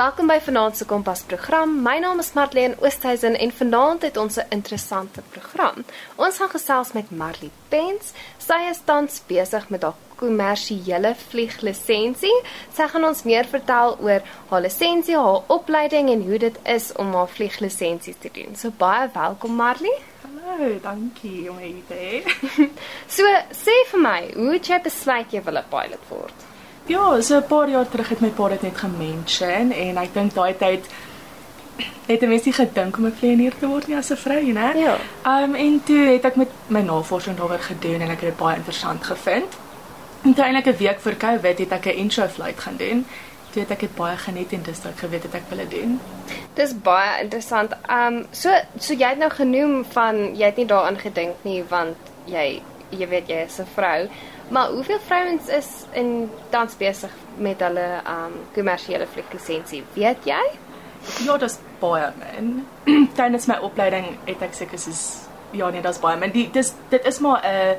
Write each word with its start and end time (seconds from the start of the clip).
Welkom 0.00 0.30
by 0.30 0.38
Vanaand 0.40 0.76
se 0.76 0.84
Kompas 0.88 1.20
program. 1.28 1.74
My 1.84 1.98
naam 2.00 2.22
is 2.22 2.30
Marlene 2.32 2.76
Oosthuizen 2.80 3.34
en 3.36 3.50
vanaand 3.52 4.02
het 4.02 4.16
ons 4.16 4.36
'n 4.38 4.46
interessante 4.48 5.20
program. 5.30 5.84
Ons 6.16 6.36
gaan 6.36 6.48
gesels 6.48 6.92
met 6.92 7.10
Marley 7.10 7.50
Pens. 7.68 8.12
Sy 8.38 8.60
is 8.70 8.80
tans 8.84 9.22
besig 9.26 9.68
met 9.68 9.82
haar 9.82 9.94
kommersiële 10.16 11.14
vlieglisensie. 11.28 12.42
Sy 12.76 12.86
gaan 12.88 13.04
ons 13.04 13.22
meer 13.22 13.44
vertel 13.44 13.98
oor 14.00 14.22
haar 14.48 14.60
lisensie, 14.60 15.16
haar 15.16 15.42
opleiding 15.46 16.10
en 16.10 16.22
hoe 16.22 16.38
dit 16.38 16.58
is 16.64 16.92
om 16.92 17.14
haar 17.14 17.28
vlieglisensie 17.28 18.16
te 18.18 18.30
doen. 18.32 18.56
So 18.56 18.70
baie 18.76 19.10
welkom 19.12 19.54
Marley. 19.54 19.98
Hallo, 20.22 20.78
dankie 20.82 21.50
om 21.50 21.58
hier 21.58 21.84
te 21.88 21.94
hê. 21.94 22.22
So 23.16 23.22
sê 23.52 23.76
vir 23.90 24.00
my, 24.00 24.30
hoe 24.34 24.52
het 24.52 24.66
jy 24.66 24.80
besluit 24.80 25.32
jy 25.32 25.42
wil 25.42 25.58
'n 25.58 25.68
pilot 25.68 26.08
word? 26.08 26.49
Ja, 26.90 27.20
so 27.20 27.36
'n 27.36 27.46
paar 27.46 27.68
jaar 27.68 27.88
terug 27.88 28.08
het 28.08 28.20
my 28.20 28.28
pa 28.28 28.48
dit 28.48 28.62
net 28.62 28.76
gemention 28.76 29.72
en 29.72 29.96
ek 29.96 30.14
dink 30.14 30.34
daai 30.34 30.54
tyd 30.58 30.84
het 32.06 32.22
'n 32.22 32.28
mens 32.28 32.44
nie 32.44 32.52
gedink 32.52 32.96
om 32.96 33.06
'n 33.06 33.16
vlieënier 33.18 33.54
te 33.58 33.66
word 33.66 33.86
nie 33.86 33.96
as 33.96 34.10
'n 34.10 34.16
vrou, 34.16 34.42
né? 34.52 34.68
Ja. 34.76 34.96
Um 35.24 35.54
en 35.54 35.82
toe 35.84 35.98
het 35.98 36.24
ek 36.24 36.36
met 36.36 36.48
my 36.66 36.80
navorsing 36.80 37.36
daaroor 37.36 37.58
gedoen 37.58 38.00
en 38.00 38.10
ek 38.10 38.20
het 38.20 38.30
dit 38.30 38.36
baie 38.36 38.56
interessant 38.56 39.04
gevind. 39.04 39.56
En 40.22 40.34
toe 40.34 40.44
eintlik 40.44 40.66
'n 40.66 40.78
week 40.78 41.00
voor 41.00 41.16
Covid 41.16 41.58
het 41.58 41.72
ek 41.72 41.86
'n 41.86 41.96
intro 41.96 42.26
flight 42.26 42.60
gaan 42.60 42.76
doen. 42.76 43.06
Toe 43.50 43.62
het 43.62 43.70
ek 43.70 43.80
dit 43.80 43.94
baie 43.94 44.16
geniet 44.16 44.52
en 44.52 44.62
dis 44.62 44.82
wat 44.82 44.92
ek 44.92 44.98
geweet 44.98 45.22
het 45.22 45.34
ek 45.34 45.42
wil 45.48 45.58
dit 45.58 45.70
doen. 45.70 46.00
Dis 46.54 46.80
baie 46.82 47.22
interessant. 47.22 47.72
Um 47.88 48.26
so 48.30 48.50
so 48.78 48.94
jy 48.94 49.08
het 49.08 49.18
nou 49.18 49.30
genoem 49.30 49.84
van 49.84 50.36
jy 50.36 50.44
het 50.44 50.56
nie 50.56 50.66
daaraan 50.66 50.98
gedink 50.98 51.34
nie 51.42 51.64
want 51.68 51.96
jy 52.24 52.62
jy 52.88 53.08
weet 53.08 53.28
jy 53.28 53.36
is 53.46 53.58
'n 53.58 53.66
vrou. 53.74 54.08
Maar 54.50 54.68
hoeveel 54.68 54.98
vrouens 54.98 55.48
is 55.48 55.66
in 55.92 56.30
tans 56.50 56.76
besig 56.76 57.10
met 57.36 57.60
hulle 57.60 57.86
um 58.06 58.32
kommersiële 58.54 59.06
vlieglisensie? 59.06 59.84
Weet 59.94 60.26
jy? 60.26 60.40
Ja, 61.24 61.36
dis 61.38 61.58
baie 61.78 62.10
min. 62.18 62.66
Tydens 63.18 63.46
my 63.46 63.60
opleiding 63.62 64.16
het 64.26 64.42
ek 64.42 64.56
seker 64.58 64.78
soos 64.82 65.04
ja 65.54 65.70
nee, 65.70 65.82
dis 65.82 66.02
baie 66.02 66.18
min. 66.18 66.34
Die 66.34 66.48
dis 66.50 66.74
dit 66.90 67.06
is 67.06 67.20
maar 67.22 67.46
'n 67.46 67.78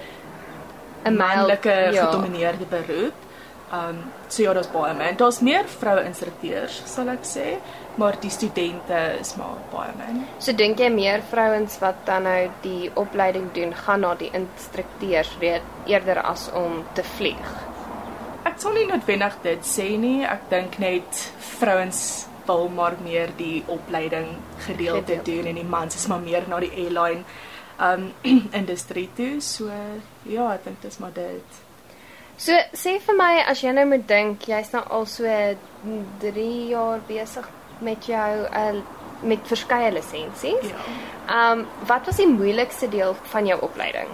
'n 1.12 1.18
manlike 1.18 1.76
ja. 1.92 2.06
gedomeineerde 2.06 2.66
beroep. 2.70 3.28
Um 3.74 4.04
so 4.28 4.44
ja, 4.44 4.54
daar's 4.54 4.72
baie 4.72 4.94
min. 4.94 5.18
Daar's 5.18 5.40
meer 5.40 5.68
vroue 5.68 6.04
instrukteurs, 6.04 6.82
sal 6.86 7.08
ek 7.08 7.28
sê, 7.28 7.60
maar 7.96 8.16
die 8.20 8.30
studente 8.32 9.00
is 9.20 9.36
maar 9.36 9.60
baie 9.72 9.92
min. 9.98 10.24
So 10.40 10.54
dink 10.56 10.80
jy 10.80 10.90
meer 10.94 11.24
vrouens 11.30 11.78
wat 11.80 12.06
dan 12.06 12.24
nou 12.24 12.50
die 12.64 12.92
opleiding 12.94 13.52
doen 13.54 13.76
gaan 13.76 14.06
na 14.06 14.16
die 14.16 14.32
instrukteurs 14.38 15.32
eerder 15.86 16.22
as 16.22 16.50
om 16.54 16.84
te 16.94 17.04
vlieg? 17.18 17.54
Ek 18.48 18.58
sal 18.62 18.74
nie 18.74 18.88
noodwendig 18.90 19.38
dit 19.44 19.66
sê 19.68 19.88
nie. 20.02 20.22
Ek 20.26 20.50
dink 20.50 20.80
net 20.82 21.26
vrouens 21.60 22.28
wil 22.48 22.70
maar 22.74 22.98
meer 23.04 23.30
die 23.38 23.64
opleiding 23.68 24.28
gedeelte 24.66 25.02
Gedeelte. 25.14 25.32
doen 25.32 25.46
en 25.46 25.56
die 25.56 25.68
mans 25.68 25.96
is 25.96 26.08
maar 26.08 26.20
meer 26.20 26.48
na 26.48 26.60
die 26.60 26.72
airline 26.74 27.24
um 27.82 28.14
industrie 28.62 29.10
toe. 29.16 29.42
So 29.42 29.70
ja, 30.24 30.54
ek 30.54 30.66
dink 30.66 30.82
dis 30.82 30.98
maar 30.98 31.14
dit. 31.14 31.62
So 32.42 32.58
sê 32.74 32.98
vir 33.06 33.18
my 33.18 33.44
as 33.46 33.62
jy 33.62 33.74
nou 33.78 33.86
moet 33.86 34.08
dink, 34.10 34.48
jy's 34.50 34.72
nou 34.74 34.82
al 34.90 35.06
so 35.06 35.30
3 36.22 36.46
jaar 36.72 37.04
besig 37.08 37.46
met 37.82 38.06
jou 38.06 38.32
uh, 38.48 38.82
met 39.22 39.48
verskeie 39.48 39.92
lisensies. 39.94 40.72
Ja. 40.72 41.52
Um 41.52 41.66
wat 41.88 42.06
was 42.06 42.18
die 42.18 42.28
moeilikste 42.28 42.90
deel 42.90 43.16
van 43.34 43.46
jou 43.46 43.60
opleiding? 43.62 44.10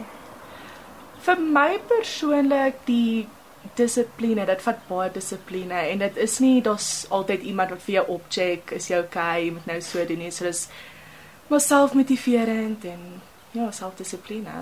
Vir 1.26 1.40
my 1.42 1.80
persoonlik 1.88 2.84
die 2.86 3.28
dissipline, 3.76 4.46
dit 4.48 4.62
vat 4.64 4.84
baie 4.88 5.10
dissipline 5.12 5.80
en 5.92 6.04
dit 6.04 6.20
is 6.24 6.38
nie 6.40 6.62
daar's 6.64 7.06
altyd 7.10 7.44
iemand 7.44 7.74
wat 7.76 7.84
vir 7.84 7.98
jou 8.00 8.06
opcheck, 8.18 8.72
is 8.78 8.90
jy 8.92 9.02
okay, 9.04 9.46
jy 9.46 9.56
moet 9.58 9.66
nou 9.72 9.80
so 9.82 10.06
doen 10.06 10.22
nie. 10.24 10.32
So 10.32 10.48
dis 10.48 10.68
maar 11.48 11.64
selfmotiverend 11.64 12.86
en 12.86 13.04
ja, 13.56 13.72
selfdissipline. 13.72 14.56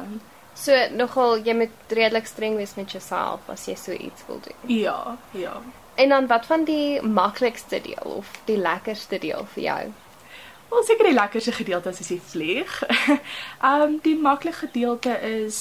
So 0.56 0.76
nogal 0.96 1.42
jy 1.44 1.56
moet 1.58 1.96
redelik 1.98 2.30
streng 2.30 2.56
wees 2.60 2.76
met 2.78 2.94
jouself 2.94 3.50
as 3.52 3.66
jy 3.68 3.76
so 3.80 3.92
iets 3.92 4.26
wil 4.30 4.40
doen. 4.46 4.70
Ja, 4.72 5.18
ja. 5.36 5.58
En 5.96 6.10
dan 6.10 6.28
wat 6.28 6.46
van 6.46 6.64
die 6.64 7.02
maklikste 7.02 7.82
deel 7.82 8.18
of 8.18 8.28
die 8.46 8.58
lekkerste 8.58 9.18
deel 9.20 9.46
vir 9.54 9.64
jou? 9.64 9.84
Wel 10.70 10.84
seker 10.84 11.06
die 11.06 11.14
lekkerste 11.14 11.52
gedeelte 11.52 11.90
is 11.90 12.00
as 12.00 12.10
jy 12.10 12.20
vlieg. 12.20 12.84
um 13.64 14.00
die 14.08 14.18
maklike 14.18 14.58
gedeelte 14.68 15.14
is 15.24 15.60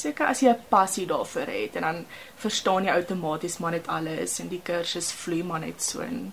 seker 0.00 0.26
as 0.26 0.40
jy 0.40 0.50
'n 0.50 0.66
passie 0.68 1.06
daarvoor 1.06 1.50
het 1.52 1.76
en 1.76 1.82
dan 1.82 2.06
verstaan 2.36 2.84
jy 2.84 2.92
outomaties 2.92 3.58
maar 3.58 3.70
net 3.76 3.86
alles 3.86 4.38
en 4.40 4.48
die 4.48 4.62
kursus 4.64 5.12
vloei 5.12 5.42
maar 5.42 5.60
net 5.60 5.82
so 5.82 6.00
en 6.00 6.32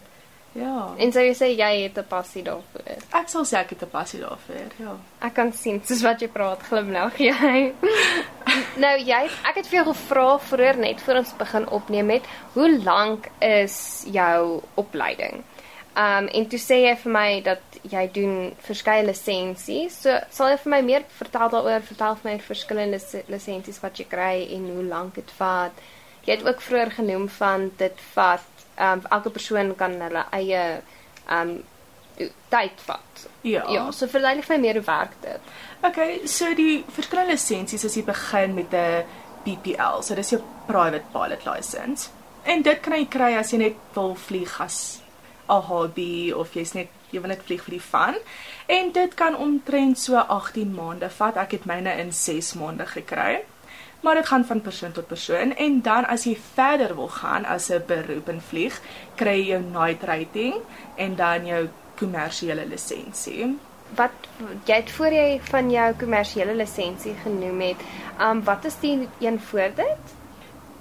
ja. 0.51 0.93
En 0.97 1.11
sou 1.11 1.23
jy 1.23 1.33
sê 1.35 1.51
jy 1.53 1.83
het 1.83 1.97
'n 1.97 2.07
passie 2.07 2.43
daarvoor? 2.43 2.81
Ek 3.11 3.29
sal 3.29 3.45
sê 3.45 3.57
ek 3.57 3.69
het 3.69 3.83
'n 3.83 3.89
passie 3.89 4.19
daarvoor, 4.19 4.71
ja. 4.79 4.95
Ek 5.19 5.33
kan 5.33 5.53
sien 5.53 5.81
soos 5.85 6.01
wat 6.01 6.21
jy 6.21 6.27
praat 6.27 6.63
glimlag 6.63 7.17
jy. 7.17 7.73
nou 8.79 8.93
jy 9.01 9.19
ek 9.49 9.59
het 9.59 9.67
vir 9.69 9.79
jou 9.79 9.85
gevra 9.91 10.37
vroeër 10.49 10.79
net 10.81 11.01
voor 11.01 11.21
ons 11.21 11.35
begin 11.39 11.67
opneem 11.69 12.09
het, 12.17 12.25
hoe 12.53 12.69
lank 12.83 13.29
is 13.43 14.05
jou 14.13 14.61
opleiding? 14.75 15.43
Um 15.97 16.27
en 16.29 16.45
toe 16.49 16.59
sê 16.61 16.83
jy 16.83 16.95
vir 17.03 17.11
my 17.13 17.29
dat 17.45 17.77
jy 17.89 18.03
doen 18.13 18.35
verskeie 18.61 19.05
lisensies. 19.07 20.01
So 20.03 20.17
sal 20.29 20.51
jy 20.53 20.59
vir 20.63 20.73
my 20.75 20.81
meer 20.85 21.07
vertel 21.19 21.49
daaroor, 21.53 21.81
vertel 21.87 22.19
vir 22.21 22.31
my 22.31 22.35
verskillende 22.39 22.99
lis- 22.99 23.29
lisensies 23.33 23.81
wat 23.81 23.97
jy 23.97 24.05
kry 24.11 24.35
en 24.57 24.67
hoe 24.75 24.83
lank 24.85 25.15
dit 25.15 25.31
vat. 25.39 25.73
Jy 26.27 26.35
het 26.35 26.45
ook 26.45 26.61
vroeër 26.61 26.91
genoem 26.99 27.25
van 27.39 27.71
dit 27.77 28.05
vat 28.13 28.45
um 28.77 29.01
elke 29.09 29.33
persoon 29.33 29.73
kan 29.75 29.95
hulle 30.01 30.25
eie 30.37 30.63
um 31.33 31.57
tyd 32.49 32.81
vat. 32.85 33.27
Ja. 33.41 33.63
Ja, 33.71 33.91
so 33.91 34.07
verduidelik 34.07 34.45
vir 34.45 34.57
my 34.57 34.61
meer 34.61 34.79
hoe 34.79 34.87
werk 34.87 35.15
dit. 35.21 35.55
Okay, 35.87 36.19
so 36.27 36.53
die 36.57 36.83
verskillende 36.93 37.35
lisensies 37.35 37.85
as 37.85 37.95
jy 37.97 38.03
begin 38.03 38.55
met 38.57 38.73
'n 38.73 39.03
PPL, 39.45 40.01
so 40.01 40.15
dis 40.15 40.29
jou 40.29 40.41
private 40.67 41.05
pilot 41.13 41.45
license. 41.45 42.09
En 42.43 42.61
dit 42.61 42.79
kan 42.79 42.93
jy 42.93 43.05
kry 43.05 43.33
as 43.37 43.51
jy 43.51 43.57
net 43.57 43.75
wil 43.93 44.15
vlieg 44.15 44.61
as 44.61 45.01
'n 45.49 45.61
hobby 45.61 46.31
of 46.31 46.53
jy's 46.53 46.73
net 46.73 46.87
jy 47.11 47.21
wil 47.21 47.29
net 47.29 47.43
vlieg 47.43 47.63
vir 47.63 47.77
die 47.77 47.83
fun. 47.83 48.15
En 48.67 48.91
dit 48.91 49.13
kan 49.13 49.35
omtrent 49.35 49.99
so 49.99 50.15
18 50.15 50.73
maande 50.75 51.09
vat. 51.09 51.37
Ek 51.37 51.51
het 51.51 51.65
myne 51.65 51.97
in 51.99 52.11
6 52.11 52.53
maande 52.53 52.85
gekry. 52.85 53.43
Maar 54.01 54.15
dit 54.15 54.27
gaan 54.27 54.45
van 54.45 54.61
persoon 54.61 54.91
tot 54.91 55.07
persoon 55.07 55.55
en 55.55 55.81
dan 55.81 56.05
as 56.05 56.23
jy 56.23 56.37
verder 56.53 56.95
wil 56.95 57.07
gaan 57.07 57.45
as 57.45 57.69
'n 57.69 57.83
beroep 57.87 58.29
in 58.29 58.41
vlieg, 58.41 58.81
kry 59.15 59.39
jy 59.39 59.47
jou 59.47 59.61
night 59.61 60.03
rating 60.03 60.55
en 60.95 61.15
dan 61.15 61.45
jou 61.45 61.69
kommersiële 61.99 62.65
lisensie. 62.67 63.55
Wat 63.95 64.27
jy 64.67 64.75
het 64.81 64.91
voor 64.91 65.13
jy 65.15 65.39
van 65.47 65.71
jou 65.71 65.87
kommersiële 66.01 66.55
lisensie 66.55 67.15
genoem 67.23 67.61
het, 67.69 67.83
um 68.21 68.43
wat 68.43 68.65
is 68.65 68.79
die 68.81 69.07
een 69.23 69.39
voor 69.39 69.75
dit? 69.75 70.15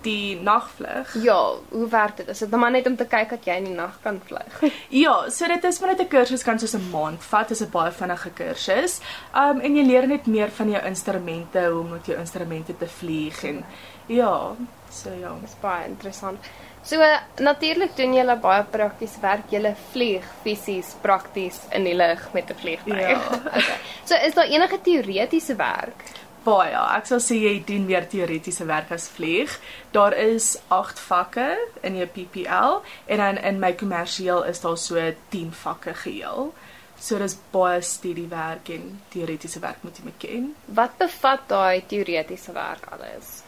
Die 0.07 0.41
nagvlug 0.41 1.15
Ja, 1.23 1.39
hoe 1.69 1.89
werk 1.91 2.17
dit? 2.17 2.29
Is 2.29 2.39
dit 2.39 2.51
nou 2.51 2.61
maar 2.61 2.71
net 2.71 2.87
om 2.87 2.97
te 2.97 3.07
kyk 3.07 3.31
dat 3.31 3.47
jy 3.47 3.57
in 3.59 3.65
die 3.71 3.75
nag 3.75 3.99
kan 4.03 4.21
vlieg? 4.27 4.61
Ja, 5.05 5.31
so 5.31 5.47
dit 5.47 5.65
is 5.65 5.81
maar 5.81 5.95
net 5.95 6.01
'n 6.01 6.09
kursus 6.09 6.43
kan 6.43 6.59
soos 6.59 6.75
'n 6.75 6.91
maand 6.91 7.23
vat, 7.25 7.49
dis 7.49 7.63
'n 7.63 7.71
baie 7.71 7.93
vinnige 7.93 8.31
kursus. 8.31 9.01
Um 9.35 9.61
en 9.61 9.77
jy 9.77 9.85
leer 9.87 10.07
net 10.07 10.27
meer 10.27 10.51
van 10.51 10.71
jou 10.71 10.85
instrumente, 10.85 11.69
hoe 11.71 11.81
om 11.81 11.91
met 11.91 12.07
jou 12.07 12.19
instrumente 12.19 12.77
te 12.77 12.87
vlieg 12.87 13.45
en 13.45 13.65
ja, 14.07 14.55
so 14.91 15.11
ja. 15.21 15.35
Dis 15.43 15.57
baie 15.61 15.87
interessant. 15.87 16.39
So 16.87 17.03
natuurlik 17.43 17.97
doen 17.99 18.13
julle 18.15 18.37
baie 18.39 18.63
prakties 18.71 19.17
werk. 19.19 19.49
Julle 19.51 19.73
vlieg 19.91 20.27
fisies 20.45 20.93
prakties 21.03 21.59
in 21.75 21.87
die 21.89 21.97
lug 21.99 22.21
met 22.33 22.51
'n 22.51 22.59
vliegtuig. 22.61 23.01
Ja. 23.11 23.19
okay. 23.47 23.79
So 24.05 24.15
is 24.15 24.35
daar 24.35 24.47
enige 24.47 24.79
teoretiese 24.81 25.57
werk? 25.57 26.05
Baie. 26.45 26.77
Ek 26.97 27.07
sal 27.07 27.19
sê 27.19 27.35
jy 27.43 27.65
doen 27.67 27.87
meer 27.87 28.07
teoretiese 28.07 28.65
werk 28.67 28.93
as 28.95 29.09
vlieg. 29.09 29.51
Daar 29.91 30.15
is 30.15 30.59
8 30.69 31.01
vakke 31.01 31.59
in 31.83 31.97
jou 31.97 32.07
PPL 32.07 32.79
en 33.07 33.19
dan 33.19 33.39
in 33.39 33.59
my 33.59 33.73
kommersieel 33.73 34.45
is 34.45 34.61
daar 34.61 34.79
so 34.79 34.95
10 35.29 35.53
vakke 35.53 35.95
geheel. 35.95 36.55
So 36.99 37.19
dis 37.19 37.37
baie 37.51 37.83
studiewerk 37.83 38.69
en 38.69 39.03
teoretiese 39.09 39.61
werk 39.61 39.83
moet 39.83 39.97
jy 39.97 40.05
moet 40.05 40.19
ken. 40.19 40.55
Wat 40.65 40.97
bevat 40.99 41.49
daai 41.49 41.83
teoretiese 41.87 42.53
werk 42.53 42.87
alles? 42.91 43.46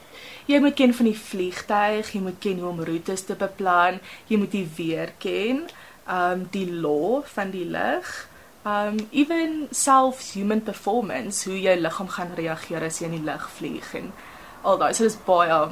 Jy 0.49 0.59
moet 0.65 0.75
ken 0.79 0.95
van 0.97 1.05
die 1.11 1.19
vliegtyg, 1.19 2.11
jy 2.15 2.21
moet 2.25 2.39
ken 2.41 2.59
hoe 2.63 2.71
om 2.71 2.81
roetes 2.89 3.23
te 3.29 3.35
beplan, 3.37 3.99
jy 4.31 4.39
moet 4.41 4.55
die 4.55 4.65
weer 4.79 5.13
ken, 5.21 5.67
um 6.09 6.47
die 6.55 6.67
law 6.73 7.21
van 7.35 7.51
die 7.53 7.67
lug, 7.69 8.09
um 8.65 8.97
even 9.13 9.67
self 9.71 10.23
human 10.33 10.63
performance, 10.65 11.45
hoe 11.49 11.59
jou 11.61 11.77
liggaam 11.77 12.09
gaan 12.09 12.33
reageer 12.39 12.83
as 12.89 12.99
jy 13.03 13.11
in 13.11 13.19
die 13.19 13.27
lug 13.29 13.45
vlieg 13.59 13.93
en 14.01 14.09
al 14.65 14.79
daai. 14.81 14.95
So 14.97 15.05
dis 15.05 15.19
baie 15.29 15.69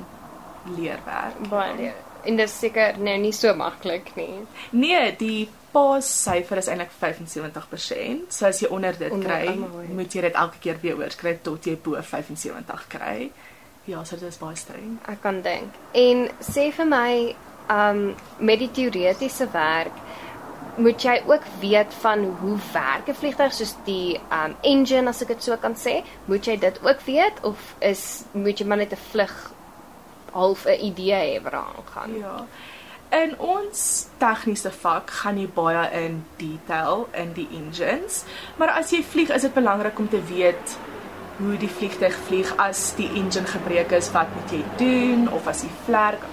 leerwerk. 0.76 1.40
Baie 1.50 1.76
leer. 1.80 1.94
En 2.26 2.36
dis 2.36 2.58
seker 2.58 2.96
nou 2.98 3.16
nie 3.22 3.32
so 3.36 3.52
maklik 3.54 4.12
nie. 4.16 4.42
Nee, 4.74 5.12
die 5.18 5.48
pass 5.72 6.08
syfer 6.24 6.58
is 6.58 6.68
eintlik 6.72 6.90
75%. 7.00 8.32
So 8.34 8.46
as 8.48 8.60
jy 8.62 8.68
onder 8.72 8.96
dit 8.98 9.12
Onder- 9.12 9.28
kry, 9.30 9.52
amai. 9.52 9.86
moet 9.94 10.12
jy 10.14 10.20
dit 10.26 10.34
elke 10.34 10.58
keer 10.60 10.78
weer 10.82 10.96
oorskryf 10.98 11.42
tot 11.42 11.64
jy 11.64 11.76
bo 11.82 11.94
75 12.02 12.86
kry. 12.88 13.30
Ja, 13.86 14.04
so 14.04 14.16
dit 14.18 14.28
is 14.28 14.38
baie 14.38 14.56
streng. 14.58 14.98
Ek 15.06 15.20
kan 15.22 15.42
dink. 15.42 15.74
En 15.94 16.26
sê 16.42 16.70
vir 16.74 16.88
my, 16.90 17.10
um 17.70 18.14
met 18.38 18.58
die 18.58 18.70
teoretiese 18.70 19.46
werk, 19.52 19.94
moet 20.76 21.00
jy 21.00 21.14
ook 21.24 21.44
weet 21.62 21.94
van 22.02 22.24
hoe 22.40 22.56
werk 22.72 23.08
'n 23.08 23.14
vliegtuig 23.14 23.52
soos 23.54 23.74
die 23.84 24.20
um 24.30 24.56
engine 24.62 25.08
as 25.08 25.22
ek 25.22 25.28
dit 25.28 25.42
so 25.42 25.56
kan 25.56 25.74
sê. 25.74 26.04
Moet 26.26 26.46
jy 26.46 26.56
dit 26.58 26.78
ook 26.82 27.00
weet 27.06 27.42
of 27.42 27.74
is 27.78 28.24
moet 28.32 28.58
jy 28.58 28.66
maar 28.66 28.76
net 28.78 28.92
'n 28.92 29.06
vlug 29.10 29.52
half 30.32 30.66
'n 30.66 30.80
idee 30.80 31.14
hê 31.14 31.42
wat 31.42 31.52
daar 31.52 31.70
aangaan? 31.76 32.18
Ja. 32.18 32.46
In 33.10 33.38
ons 33.38 34.06
tegniese 34.18 34.70
vak 34.70 35.10
gaan 35.10 35.38
jy 35.38 35.48
baie 35.48 35.90
in 36.04 36.24
detail 36.36 37.08
in 37.14 37.32
die 37.32 37.48
engines, 37.52 38.24
maar 38.56 38.68
as 38.68 38.90
jy 38.90 39.02
vlieg 39.02 39.30
is 39.30 39.42
dit 39.42 39.54
belangrik 39.54 39.98
om 39.98 40.08
te 40.08 40.22
weet 40.24 40.76
hoe 41.36 41.56
die 41.60 41.70
vliegtuig 41.70 42.16
vlieg 42.26 42.52
as 42.62 42.94
die 42.96 43.08
engine 43.08 43.46
gebreek 43.50 43.92
is, 43.96 44.10
wat 44.14 44.32
moet 44.34 44.56
jy 44.56 44.62
doen 44.80 45.28
of 45.32 45.46
as 45.50 45.62
die 45.66 45.72
vlerk 45.84 46.24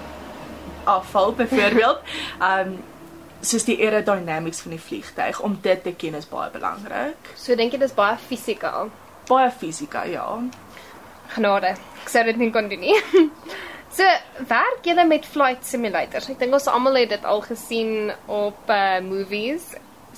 afval 0.88 1.34
byvoorbeeld. 1.38 2.02
Um 2.40 2.76
soos 3.44 3.66
die 3.68 3.76
aerodynamics 3.76 4.62
van 4.64 4.72
die 4.72 4.80
vliegtuig 4.80 5.40
om 5.44 5.58
dit 5.62 5.82
te 5.84 5.92
ken 6.00 6.14
is 6.16 6.24
baie 6.30 6.48
belangrik. 6.54 7.28
So 7.36 7.52
dink 7.58 7.74
jy 7.76 7.82
dis 7.82 7.92
baie 7.92 8.16
fisika? 8.16 8.86
Baie 9.28 9.50
fisika, 9.52 10.06
ja. 10.08 10.24
Genade. 11.34 11.74
Ek 12.04 12.12
sou 12.12 12.24
dit 12.24 12.40
nie 12.40 12.48
kon 12.54 12.70
doen 12.72 12.84
nie. 12.88 12.96
So, 13.94 14.02
werk 14.50 14.82
julle 14.82 15.04
met 15.06 15.26
flight 15.30 15.62
simulators? 15.62 16.26
Ek 16.32 16.40
dink 16.40 16.54
ons 16.56 16.64
almal 16.66 16.96
het 16.98 17.12
dit 17.12 17.26
al 17.30 17.44
gesien 17.44 18.08
op 18.26 18.72
uh 18.74 18.96
movies. 19.06 19.68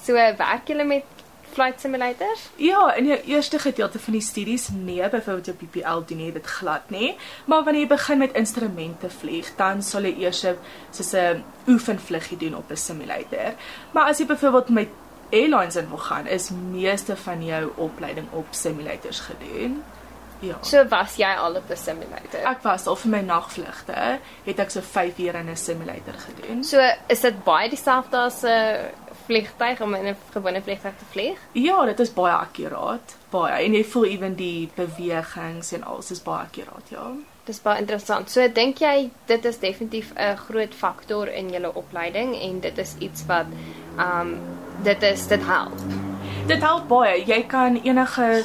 So, 0.00 0.16
werk 0.16 0.70
julle 0.72 0.86
met 0.88 1.15
flight 1.56 1.80
simulators? 1.80 2.48
Ja, 2.60 2.94
in 2.98 3.08
die 3.08 3.16
eerste 3.32 3.58
gedeelte 3.62 4.00
van 4.02 4.18
die 4.18 4.24
studies 4.24 4.68
nee, 4.74 5.08
byvoorbeeld 5.08 5.48
op 5.54 5.62
PPL 5.64 6.04
doen 6.10 6.22
jy 6.26 6.32
dit 6.36 6.52
glad 6.58 6.90
nie, 6.92 7.14
maar 7.48 7.64
wanneer 7.64 7.86
jy 7.86 7.90
begin 7.94 8.22
met 8.24 8.36
instrumente 8.36 9.10
vlieg, 9.10 9.50
dan 9.58 9.82
sal 9.82 10.04
jy 10.08 10.14
eers 10.26 10.44
soos 10.44 11.12
'n 11.14 11.44
oefenvluggie 11.68 12.38
doen 12.38 12.56
op 12.56 12.70
'n 12.70 12.76
simulator. 12.76 13.54
Maar 13.92 14.08
as 14.10 14.18
jy 14.18 14.26
byvoorbeeld 14.26 14.68
met 14.68 14.88
airlines 15.30 15.76
in 15.76 15.88
wil 15.88 15.98
gaan, 15.98 16.26
is 16.26 16.50
meeste 16.50 17.16
van 17.16 17.44
jou 17.44 17.70
opleiding 17.76 18.26
op 18.30 18.46
simulators 18.50 19.20
gedoen. 19.20 19.82
Ja. 20.44 20.56
So 20.60 20.84
was 20.88 21.16
jy 21.16 21.32
al 21.34 21.56
op 21.56 21.70
'n 21.70 21.76
simulator? 21.76 22.40
Ek 22.44 22.62
was 22.62 22.86
al 22.86 22.96
vir 22.96 23.10
my 23.10 23.20
nagvlugte, 23.20 24.18
het 24.44 24.58
ek 24.58 24.70
so 24.70 24.80
5 24.80 25.18
ure 25.18 25.38
in 25.38 25.50
'n 25.50 25.56
simulator 25.56 26.14
gedoen. 26.14 26.64
So 26.64 26.80
is 27.06 27.20
dit 27.20 27.44
baie 27.44 27.68
dieselfde 27.68 28.16
as 28.16 28.42
'n 28.42 28.90
vliegtyg 29.26 29.80
om 29.80 29.94
in 29.94 30.06
'n 30.06 30.16
gewone 30.32 30.62
vliegtyg 30.62 30.96
te 30.98 31.04
vlieg? 31.10 31.38
Ja, 31.52 31.84
dit 31.84 32.00
is 32.00 32.12
baie 32.12 32.34
akkuraat. 32.34 33.16
Baie. 33.30 33.64
En 33.64 33.72
jy 33.72 33.84
voel 33.84 34.04
ewen 34.04 34.34
die 34.34 34.70
bewegings 34.74 35.72
en 35.72 35.84
alles 35.84 36.10
is 36.10 36.22
baie 36.22 36.44
akkuraat, 36.46 36.88
ja. 36.88 37.12
Dis 37.44 37.62
baie 37.62 37.78
interessant. 37.78 38.30
So 38.30 38.48
dink 38.52 38.78
jy 38.78 39.10
dit 39.26 39.44
is 39.44 39.58
definitief 39.58 40.12
'n 40.16 40.36
groot 40.36 40.74
faktor 40.74 41.28
in 41.28 41.50
julle 41.50 41.74
opleiding 41.74 42.40
en 42.40 42.60
dit 42.60 42.78
is 42.78 42.94
iets 42.98 43.26
wat 43.26 43.46
um 43.98 44.38
dit 44.82 45.02
is 45.02 45.26
dit 45.26 45.46
help. 45.46 45.78
Dit 46.46 46.62
help 46.62 46.88
baie. 46.88 47.24
Jy 47.26 47.42
kan 47.42 47.80
enige 47.82 48.44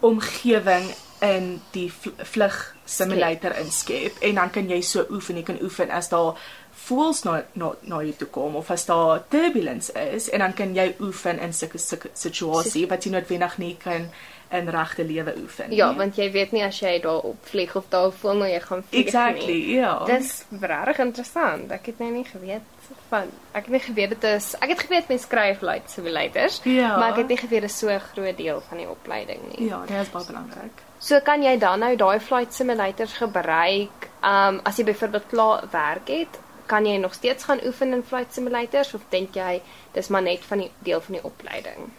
omgewing 0.00 0.94
in 1.20 1.60
die 1.70 1.92
vlug 2.16 2.74
simulator 2.84 3.56
inskep 3.60 4.18
en 4.24 4.34
dan 4.34 4.50
kan 4.50 4.68
jy 4.68 4.80
so 4.80 5.04
oefen, 5.10 5.36
jy 5.36 5.42
kan 5.42 5.58
oefen 5.62 5.90
as 5.90 6.08
daar 6.08 6.38
voels 6.72 7.22
na 7.24 7.42
na 7.54 7.72
na 7.82 8.00
jou 8.02 8.12
toe 8.18 8.28
kom 8.28 8.56
of 8.56 8.70
as 8.70 8.86
daar 8.86 9.22
turbulence 9.28 9.92
is 10.14 10.28
en 10.30 10.38
dan 10.38 10.52
kan 10.54 10.74
jy 10.74 10.94
oefen 11.00 11.38
in 11.40 11.52
sulke 11.52 11.78
situasie 12.14 12.86
wat 12.88 13.04
jy 13.04 13.10
noodwendig 13.10 13.58
nie 13.58 13.76
kan 13.76 14.10
in 14.50 14.68
regte 14.68 15.04
lewe 15.04 15.34
oefen. 15.38 15.70
Ja, 15.72 15.94
want 15.94 16.16
jy 16.16 16.30
weet 16.32 16.52
nie 16.52 16.64
as 16.64 16.80
jy 16.80 17.00
daar 17.00 17.20
op 17.22 17.36
vlieg 17.46 17.76
of 17.76 17.84
daar 17.88 18.10
voel 18.12 18.34
nou 18.34 18.48
jy 18.50 18.60
gaan 18.60 18.82
vlieg 18.88 19.04
exactly, 19.06 19.46
nie. 19.52 19.74
ja. 19.76 20.04
Dis 20.06 20.44
regtig 20.60 20.98
interessant. 20.98 21.70
Ek 21.70 21.86
het 21.86 21.98
nou 21.98 22.10
nie 22.10 22.24
geweet 22.24 22.62
van 23.08 23.28
ek 23.52 23.64
het 23.68 23.70
nie 23.70 23.80
geweet 23.80 24.10
dit 24.10 24.24
is 24.24 24.54
ek 24.58 24.68
het 24.74 24.80
geweet 24.80 25.08
mense 25.08 25.24
skryf 25.28 25.58
flight 25.58 25.90
simulators, 25.90 26.60
Ja. 26.64 26.96
maar 26.98 27.10
ek 27.12 27.16
het 27.22 27.28
nie 27.28 27.36
geweet 27.38 27.60
dit 27.62 27.70
is 27.70 27.78
so 27.78 27.88
'n 27.88 28.00
groot 28.00 28.36
deel 28.36 28.60
van 28.68 28.78
die 28.78 28.88
opleiding 28.90 29.40
nie. 29.56 29.68
Ja, 29.68 29.84
dit 29.86 29.96
is 29.96 30.10
baie 30.10 30.26
belangrik. 30.26 30.82
So 30.98 31.20
kan 31.20 31.42
jy 31.42 31.56
dan 31.58 31.78
nou 31.78 31.96
daai 31.96 32.18
flight 32.20 32.52
simulators 32.54 33.12
gebruik, 33.12 34.08
um 34.22 34.60
as 34.64 34.76
jy 34.78 34.84
byvoorbeeld 34.84 35.26
klaar 35.30 35.62
werk 35.70 36.08
het, 36.08 36.38
kan 36.70 36.86
jy 36.86 36.98
nog 37.02 37.14
steeds 37.14 37.48
gaan 37.48 37.62
oefen 37.66 37.96
in 37.96 38.04
flight 38.06 38.34
simulators 38.34 38.94
of 38.94 39.06
dink 39.10 39.34
jy 39.34 39.58
dis 39.96 40.08
maar 40.08 40.22
net 40.22 40.44
van 40.46 40.62
die 40.64 40.70
deel 40.86 41.02
van 41.06 41.18
die 41.18 41.24
opleiding? 41.26 41.90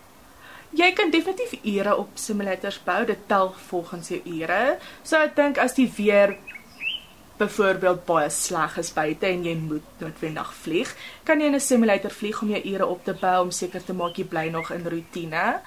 Jy 0.72 0.94
kan 0.96 1.12
definitief 1.12 1.58
ure 1.68 1.98
op 2.00 2.16
simulators 2.16 2.80
bou. 2.86 3.02
Dit 3.06 3.28
tel 3.28 3.52
volgens 3.68 4.14
jou 4.14 4.22
ure. 4.24 4.78
So 5.04 5.20
ek 5.20 5.36
dink 5.36 5.60
as 5.60 5.76
die 5.76 5.90
weer 5.98 6.38
byvoorbeeld 7.42 8.06
baie 8.06 8.30
sleg 8.30 8.78
is 8.80 8.94
buite 8.94 9.28
en 9.28 9.44
jy 9.44 9.56
moet 9.58 10.02
noodwendig 10.04 10.52
vlieg, 10.62 10.92
kan 11.26 11.42
jy 11.42 11.50
in 11.50 11.56
'n 11.56 11.60
simulator 11.60 12.14
vlieg 12.14 12.42
om 12.42 12.50
jou 12.54 12.62
ure 12.74 12.86
op 12.86 13.04
te 13.04 13.14
bou 13.14 13.42
om 13.44 13.52
seker 13.52 13.84
te 13.84 13.94
maak 13.94 14.18
jy 14.18 14.26
bly 14.26 14.48
nog 14.50 14.72
in 14.72 14.88
roetine. 14.88 15.60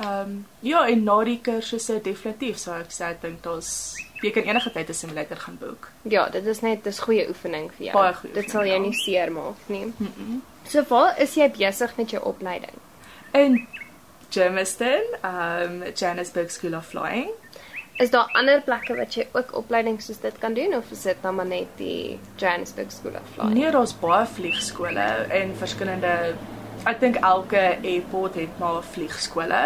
Ehm 0.00 0.20
um, 0.20 0.46
ja, 0.60 0.86
en 0.88 1.04
na 1.04 1.24
die 1.24 1.40
kursusse 1.40 2.00
definitief 2.02 2.58
sou 2.58 2.74
ek 2.78 2.90
sê 2.90 3.10
ek 3.10 3.22
dink 3.22 3.42
daar's 3.42 3.94
jy 4.22 4.30
kan 4.30 4.46
enige 4.46 4.70
tyd 4.72 4.88
'n 4.88 4.94
simulator 4.94 5.36
gaan 5.36 5.58
boek. 5.58 5.90
Ja, 6.02 6.28
dit 6.28 6.46
is 6.46 6.60
net 6.60 6.84
dis 6.84 6.98
goeie 6.98 7.28
oefening 7.28 7.70
vir 7.76 7.86
jou. 7.86 7.92
Baie 7.98 8.14
goeie 8.14 8.34
dit 8.34 8.50
sal 8.50 8.66
jou 8.66 8.80
nie 8.80 8.94
seermaak 8.94 9.56
nie. 9.66 9.84
Mm 9.84 10.12
-mm. 10.16 10.40
So 10.64 10.84
waar 10.88 11.20
is 11.20 11.34
jy 11.34 11.50
besig 11.50 11.96
met 11.96 12.10
jou 12.10 12.24
opleiding? 12.24 12.78
In 13.32 13.66
Germiston, 14.30 15.02
um 15.24 15.82
Johannesburg 15.94 16.50
School 16.50 16.74
of 16.74 16.86
Flying. 16.86 17.30
Is 17.96 18.10
daar 18.10 18.30
ander 18.32 18.62
plekke 18.62 18.96
wat 18.96 19.14
jy 19.14 19.26
ook 19.32 19.52
opleiding 19.56 20.00
soos 20.02 20.20
dit 20.20 20.38
kan 20.38 20.54
doen 20.54 20.74
of 20.74 20.90
is 20.90 21.02
dit 21.02 21.22
nou 21.22 21.34
maar 21.34 21.46
net 21.46 21.66
die 21.76 22.18
Johannesburg 22.36 22.92
School 22.92 23.12
of 23.12 23.28
Flying? 23.34 23.54
Nee, 23.54 23.70
daar's 23.70 23.92
baie 24.00 24.26
vliegskole 24.26 25.08
en 25.28 25.56
verskillende 25.56 26.34
ek 26.86 27.00
dink 27.00 27.16
elke 27.16 27.78
airport 27.82 28.34
het 28.40 28.58
maar 28.58 28.82
vliegskole. 28.82 29.62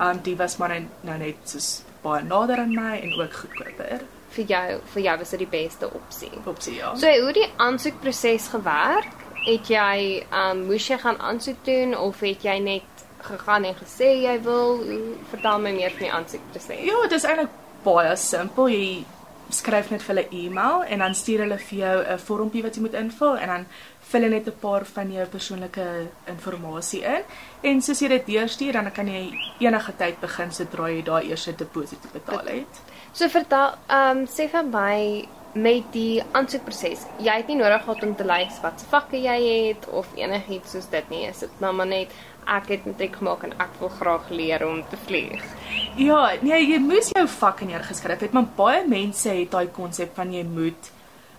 Um 0.00 0.22
die 0.22 0.36
was 0.36 0.56
maar 0.58 0.76
nou 1.02 1.18
net 1.18 1.36
soos 1.44 1.82
baie 2.02 2.22
nader 2.22 2.62
aan 2.62 2.74
my 2.74 2.94
en 3.02 3.18
ook 3.20 3.34
goedkoper. 3.42 4.06
vir 4.36 4.44
jou 4.44 4.80
vir 4.92 5.02
jou 5.02 5.16
was 5.18 5.30
dit 5.34 5.42
die 5.44 5.50
beste 5.52 5.88
opsie. 5.88 6.30
Opsie 6.44 6.76
ja. 6.76 6.92
So 6.96 7.12
hoe 7.22 7.32
die 7.32 7.48
aansoekproses 7.56 8.48
gewerk? 8.52 9.24
Het 9.46 9.70
jy 9.72 9.98
um 10.34 10.66
moes 10.68 10.88
jy 10.88 10.98
gaan 11.00 11.20
aansoek 11.24 11.62
doen 11.64 11.96
of 11.96 12.20
het 12.20 12.44
jy 12.44 12.58
net 12.60 13.04
gegaan 13.28 13.64
en 13.64 13.76
gesê 13.78 14.10
jy 14.22 14.36
wil 14.44 14.82
vertel 15.30 15.62
my 15.64 15.72
meer 15.72 15.94
van 15.96 16.06
die 16.06 16.12
aansoekproses? 16.12 16.84
Ja, 16.84 17.00
dit 17.06 17.16
is 17.18 17.24
eintlik 17.24 17.54
baie 17.84 18.16
simpel. 18.16 18.68
Jy 18.68 19.04
skryf 19.50 19.90
net 19.90 20.02
vir 20.02 20.14
hulle 20.14 20.28
e-mail 20.30 20.82
en 20.88 20.98
dan 20.98 21.14
stuur 21.14 21.40
hulle 21.44 21.58
vir 21.58 21.78
jou 21.78 21.96
'n 22.04 22.18
vormpie 22.18 22.62
wat 22.62 22.76
jy 22.76 22.82
moet 22.82 22.94
invul 22.94 23.36
en 23.36 23.48
dan 23.48 23.66
vul 24.10 24.22
jy 24.22 24.28
net 24.28 24.46
'n 24.48 24.58
paar 24.60 24.84
van 24.84 25.12
jou 25.12 25.26
persoonlike 25.26 25.86
inligting 26.26 27.04
in. 27.04 27.22
En 27.62 27.82
soos 27.82 28.00
jy 28.00 28.08
dit 28.08 28.26
deurstuur, 28.26 28.72
dan 28.72 28.92
kan 28.92 29.06
jy 29.06 29.32
enige 29.60 29.92
tyd 29.96 30.20
begin 30.20 30.50
sodra 30.50 30.88
jy 30.88 31.02
daai 31.02 31.28
eerste 31.30 31.52
deposito 31.52 32.08
betaal 32.12 32.46
het. 32.46 32.80
So 33.12 33.28
vertel, 33.28 33.74
ehm 33.88 34.18
um, 34.18 34.26
sê 34.26 34.48
vir 34.48 34.64
my 34.64 35.28
met 35.54 35.86
die 35.92 36.22
aansoekproses. 36.36 37.04
Jy 37.24 37.36
het 37.40 37.48
nie 37.48 37.56
nodig 37.56 37.84
gehad 37.84 38.02
om 38.04 38.14
te 38.16 38.26
lys 38.26 38.58
wat 38.62 38.80
se 38.80 38.88
vakke 38.90 39.20
jy 39.20 39.38
het 39.68 39.88
of 39.88 40.10
enigiets 40.18 40.74
soos 40.74 40.88
dit 40.92 41.08
nie. 41.10 41.24
Is 41.28 41.40
dit 41.44 41.62
nou 41.62 41.72
maar 41.76 41.88
net 41.88 42.12
ek 42.48 42.70
het 42.72 42.86
matriek 42.88 43.16
gemaak 43.20 43.44
en 43.44 43.56
ek 43.60 43.74
wil 43.80 43.90
graag 43.92 44.28
leer 44.32 44.64
om 44.66 44.80
te 44.90 45.00
vlieg. 45.06 45.42
Ja, 46.00 46.22
nee, 46.40 46.60
jy 46.64 46.78
moes 46.80 47.10
jou 47.12 47.26
vakke 47.28 47.68
neergeskryf 47.68 48.24
het, 48.24 48.32
maar 48.32 48.48
baie 48.56 48.86
mense 48.88 49.28
het 49.28 49.52
daai 49.52 49.68
konsep 49.74 50.14
van 50.16 50.32
jy 50.32 50.44
moet 50.44 50.92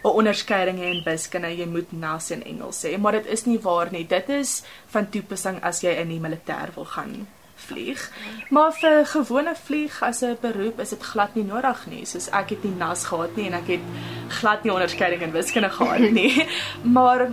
'n 0.04 0.08
onderskeiding 0.08 0.78
hê 0.80 0.92
in 0.96 1.04
wiskunde, 1.04 1.50
jy 1.50 1.66
moet 1.66 1.92
NAS 1.92 2.32
en 2.32 2.44
Engels 2.44 2.84
hê, 2.84 2.98
maar 2.98 3.12
dit 3.12 3.26
is 3.26 3.46
nie 3.46 3.60
waar 3.60 3.92
nie. 3.92 4.08
Dit 4.08 4.30
is 4.30 4.64
van 4.88 5.10
toepassing 5.10 5.60
as 5.64 5.82
jy 5.82 5.90
in 5.90 6.10
die 6.10 6.20
militêr 6.20 6.74
wil 6.76 6.86
gaan 6.86 7.28
vlieg. 7.68 8.12
Maar 8.50 8.74
vir 8.74 9.06
gewone 9.06 9.56
vlieg 9.56 10.02
as 10.04 10.22
'n 10.22 10.38
beroep 10.42 10.80
is 10.80 10.90
dit 10.90 11.04
glad 11.04 11.36
nie 11.36 11.44
nodig 11.44 11.86
nie. 11.88 12.06
Soos 12.06 12.30
ek 12.30 12.50
het 12.50 12.64
nie 12.64 12.76
NAS 12.78 13.06
gehad 13.06 13.36
nie 13.36 13.46
en 13.48 13.54
ek 13.54 13.68
het 13.68 13.86
glad 14.28 14.64
nie 14.64 14.74
onderskeiding 14.74 15.22
in 15.22 15.32
wiskunde 15.32 15.70
gehad 15.70 16.12
nie. 16.20 16.48
maar 16.84 17.30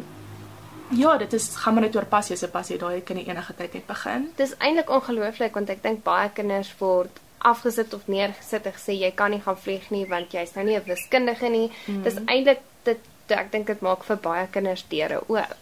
ja, 0.91 1.17
dit 1.17 1.33
is 1.33 1.51
gaan 1.57 1.75
maar 1.75 1.83
net 1.83 1.97
oor 1.97 2.05
passie, 2.05 2.37
se 2.37 2.49
passie 2.49 2.79
daai 2.79 3.01
kan 3.01 3.17
jy 3.17 3.29
enige 3.29 3.55
tyd 3.55 3.75
net 3.75 3.87
begin. 3.87 4.33
Dis 4.37 4.55
eintlik 4.59 4.91
ongelooflik 4.91 5.55
want 5.55 5.71
ek 5.71 5.83
dink 5.83 6.03
baie 6.05 6.31
kinders 6.31 6.75
word 6.79 7.21
afgesit 7.39 7.95
of 7.95 8.07
neergesit 8.07 8.67
en 8.67 8.73
gesê 8.73 8.97
jy 8.97 9.11
kan 9.15 9.31
nie 9.31 9.43
gaan 9.45 9.59
vlieg 9.59 9.91
nie 9.91 10.07
want 10.11 10.33
jy's 10.33 10.55
nou 10.55 10.65
nie 10.65 10.77
'n 10.77 10.87
wiskundige 10.87 11.49
nie. 11.49 11.71
Mm. 11.87 12.03
Dis 12.03 12.19
eintlik 12.27 12.61
dit 12.85 12.99
ek 13.29 13.53
dink 13.53 13.67
dit 13.67 13.81
maak 13.81 14.05
vir 14.05 14.17
baie 14.17 14.47
kinders 14.47 14.85
deure 14.89 15.21
oop. 15.29 15.57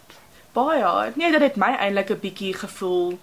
Baie. 0.53 1.11
Nee, 1.15 1.31
dit 1.31 1.41
het 1.41 1.57
my 1.57 1.75
eintlik 1.75 2.09
'n 2.09 2.19
bietjie 2.19 2.53
gevoel 2.53 3.17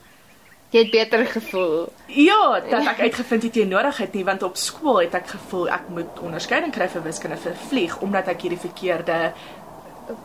Jy 0.73 0.87
het 0.87 0.91
beter 0.91 1.27
gevoel. 1.27 1.89
Ja, 2.07 2.61
dat 2.65 2.87
ek 2.95 3.01
uitgevind 3.07 3.43
het 3.43 3.57
jy 3.61 3.65
nodig 3.69 3.99
het 4.01 4.15
nie 4.17 4.25
want 4.25 4.43
op 4.43 4.57
skool 4.57 5.03
het 5.03 5.15
ek 5.15 5.35
gevoel 5.35 5.69
ek 5.69 5.91
moet 5.93 6.23
onderskeiding 6.25 6.73
kry 6.73 6.89
vir 6.89 7.05
wiskunde 7.05 7.37
vir 7.43 7.59
vlieg 7.69 7.99
omdat 8.01 8.31
ek 8.33 8.47
hierdie 8.47 8.61
verkeerde 8.61 9.19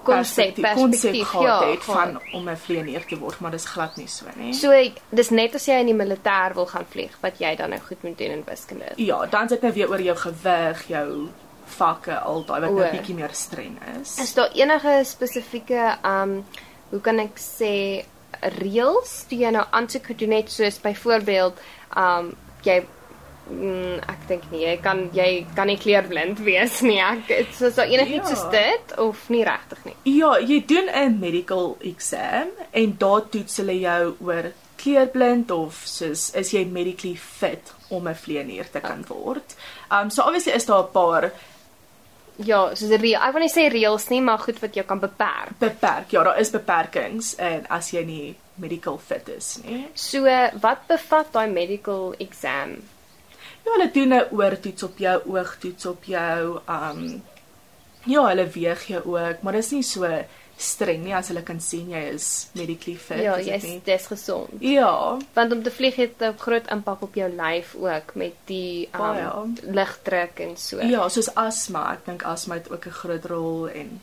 Konsep 0.03 0.57
perspektief 0.57 1.33
ja, 1.39 1.59
het 1.69 1.83
van 1.85 2.17
om 2.33 2.49
'n 2.49 2.57
vlieënier 2.57 3.05
te 3.05 3.17
word, 3.19 3.39
maar 3.39 3.51
dis 3.51 3.65
glad 3.65 3.95
nie 3.95 4.07
so 4.07 4.25
nie. 4.35 4.53
So 4.53 4.71
dis 5.09 5.29
net 5.29 5.55
as 5.55 5.65
jy 5.65 5.79
in 5.79 5.85
die 5.85 5.95
militêr 5.95 6.53
wil 6.53 6.65
gaan 6.65 6.85
vlieg 6.89 7.17
wat 7.21 7.39
jy 7.39 7.55
dan 7.55 7.69
nou 7.69 7.79
goed 7.79 8.03
moet 8.03 8.17
doen 8.17 8.31
in 8.31 8.43
wiskunde. 8.45 8.85
Ja, 8.95 9.25
dan 9.25 9.49
sit 9.49 9.61
nou 9.61 9.73
weer 9.73 9.89
oor 9.89 10.01
jou 10.01 10.17
gewig, 10.17 10.87
jou 10.87 11.29
vakke, 11.65 12.19
al 12.19 12.45
daai 12.45 12.61
wat 12.61 12.71
nou 12.71 12.87
O. 12.87 12.91
bietjie 12.91 13.15
meer 13.15 13.33
streng 13.33 13.77
is. 14.01 14.17
Is 14.19 14.33
daar 14.33 14.51
enige 14.51 15.01
spesifieke 15.03 15.97
um 16.03 16.45
hoe 16.89 17.01
kan 17.01 17.19
ek 17.19 17.37
sê 17.37 18.03
reëls 18.41 19.25
toe 19.29 19.39
jy 19.39 19.51
nou 19.51 19.65
aansoek 19.71 20.05
gedoen 20.05 20.31
het 20.31 20.49
soos 20.51 20.79
byvoorbeeld 20.83 21.57
um 21.97 22.35
jy 22.63 22.83
mm, 23.49 23.99
ek 24.11 24.27
dink 24.27 24.43
nie 24.51 24.61
jy 24.65 24.77
kan 24.83 25.09
jy 25.13 25.45
kan 25.55 25.67
nie 25.67 25.77
kleurblind 25.77 26.39
wees 26.45 26.81
nie. 26.81 26.99
Ek 27.01 27.29
is 27.29 27.57
so 27.57 27.81
enigiets 27.81 28.29
Ja. 28.29 28.35
soos 28.35 28.51
dit 28.51 28.97
of 28.97 29.29
nie 29.29 29.43
regtig 29.43 29.85
nie. 29.85 29.95
Ja, 30.03 30.37
jy 30.39 30.63
doen 30.67 30.89
'n 30.89 31.19
medical 31.19 31.77
exam 31.81 32.47
en 32.71 32.95
daar 32.97 33.29
toets 33.29 33.57
hulle 33.57 33.79
jou 33.79 34.15
oor 34.21 34.51
kleurblind 34.77 35.51
of 35.51 35.81
soos 35.85 36.29
is 36.35 36.51
jy 36.53 36.65
medically 36.65 37.15
fit 37.15 37.73
om 37.89 38.07
'n 38.07 38.15
vleenier 38.15 38.69
te 38.71 38.79
kan 38.79 39.05
word. 39.07 39.55
Um 39.91 40.09
so 40.09 40.23
obviously 40.23 40.53
is 40.53 40.65
daar 40.65 40.83
'n 40.83 40.91
paar 40.91 41.31
Ja, 42.45 42.75
soos 42.75 42.89
reël. 42.89 43.21
Ek 43.21 43.33
wil 43.33 43.41
nie 43.41 43.53
sê 43.53 43.67
reëls 43.71 44.09
nie, 44.09 44.21
maar 44.21 44.39
goed 44.39 44.59
wat 44.61 44.75
jou 44.77 44.85
kan 44.85 44.99
beperk. 44.99 45.55
beperk. 45.59 46.11
Ja, 46.11 46.23
daar 46.23 46.39
is 46.39 46.51
beperkings 46.53 47.35
en 47.41 47.65
as 47.69 47.89
jy 47.91 48.03
nie 48.05 48.35
medical 48.55 48.97
fit 48.97 49.29
is 49.29 49.57
nie. 49.63 49.87
So 49.93 50.23
wat 50.61 50.87
bevat 50.87 51.31
daai 51.33 51.47
medical 51.49 52.13
exam? 52.19 52.77
Ja, 53.65 53.71
hulle 53.73 53.91
doen 53.91 54.13
'n 54.13 54.27
oortoets 54.31 54.83
op 54.83 54.97
jou, 54.97 55.21
oogtoets 55.25 55.85
op 55.85 56.03
jou. 56.03 56.59
Um 56.67 57.23
ja, 58.05 58.27
hulle 58.27 58.47
weeg 58.47 58.85
jou 58.87 59.01
ook, 59.03 59.41
maar 59.41 59.53
dis 59.53 59.71
nie 59.71 59.83
so 59.83 60.05
streng 60.57 61.03
nie 61.03 61.13
as 61.13 61.27
hulle 61.27 61.43
kan 61.43 61.59
sien 61.59 61.89
jy 61.89 61.99
is 62.13 62.49
medically 62.55 62.95
fit. 62.95 63.19
Ja, 63.21 63.35
is 63.37 63.45
dit 63.45 63.53
jy's 63.53 63.63
nie? 63.63 63.81
dis 63.85 64.07
gesond. 64.07 64.49
Ja, 64.59 65.17
Want 65.33 65.51
om 65.53 65.63
te 65.63 65.71
vlieg 65.71 65.95
het 65.95 66.21
'n 66.21 66.33
groot 66.37 66.67
impak 66.71 67.01
op 67.01 67.15
jou 67.15 67.29
lyf 67.29 67.75
ook 67.75 68.15
met 68.15 68.33
die 68.45 68.89
Baie. 68.91 69.21
um, 69.35 69.55
ligdruk 69.61 70.39
en 70.39 70.57
so. 70.57 70.79
ja, 70.81 71.09
soos 71.09 71.29
asma. 71.35 71.93
Ek 71.93 72.05
dink 72.05 72.23
asma 72.23 72.55
het 72.55 72.71
ook 72.71 72.85
'n 72.87 72.91
groot 72.91 73.25
rol 73.25 73.67
en 73.69 74.01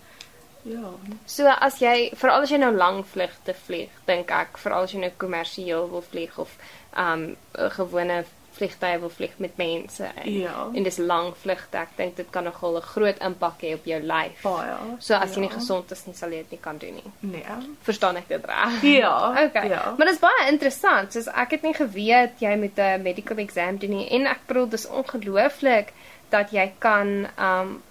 ja. 0.63 0.91
So 1.27 1.47
as 1.47 1.79
jy 1.79 2.11
veral 2.15 2.43
as 2.43 2.51
jy 2.51 2.57
nou 2.59 2.73
lang 2.77 3.05
vlugte 3.07 3.55
vlieg, 3.67 3.91
dink 4.07 4.31
ek, 4.31 4.57
veral 4.59 4.83
as 4.83 4.93
jy 4.93 4.99
nou 5.01 5.11
kommersieel 5.17 5.91
wil 5.91 6.03
vlieg 6.03 6.39
of 6.39 6.57
um 6.97 7.37
'n 7.59 7.71
gewone 7.71 8.25
vliegtye 8.55 8.99
wil 9.01 9.11
vlieg 9.11 9.33
met 9.39 9.57
mense. 9.57 10.05
En, 10.05 10.33
Ja. 10.33 10.69
en 10.75 10.83
dis 10.83 10.97
lang 10.97 11.35
vlugte. 11.37 11.77
Ek 11.79 11.89
dink 11.97 12.17
dit 12.17 12.31
kan 12.31 12.45
nogal 12.45 12.77
'n 12.77 12.83
groot 12.83 13.19
impak 13.19 13.61
hê 13.63 13.75
op 13.75 13.85
jou 13.85 14.01
lyf. 14.03 14.43
Baie. 14.43 14.75
So 14.99 15.15
as 15.15 15.35
jy 15.35 15.41
nie 15.41 15.49
ja. 15.49 15.55
gesond 15.55 15.91
is 15.91 16.07
nie, 16.07 16.15
sal 16.15 16.31
jy 16.31 16.37
dit 16.37 16.51
nie 16.51 16.61
kan 16.61 16.79
doen 16.79 16.95
nie. 16.95 17.11
Nee. 17.21 17.45
Verstaan 17.83 18.17
ek 18.17 18.29
dit 18.29 18.45
reg? 18.45 18.83
Ja. 18.83 19.33
Okay. 19.47 19.69
Ja. 19.69 19.95
Maar 19.99 20.07
dit 20.07 20.15
is 20.15 20.21
baie 20.21 20.49
interessant. 20.51 21.13
Soos 21.13 21.27
ek 21.27 21.51
het 21.51 21.63
nie 21.63 21.75
geweet 21.75 22.41
jy 22.41 22.57
moet 22.57 22.79
'n 22.79 23.03
medical 23.03 23.37
exam 23.39 23.77
doen 23.79 23.91
nie 23.91 24.09
en 24.11 24.27
ek 24.27 24.47
bedoel 24.47 24.69
dis 24.69 24.87
ongelooflik 24.89 25.93
dat 26.31 26.51
jy 26.51 26.73
kan 26.79 27.27
um 27.39 27.83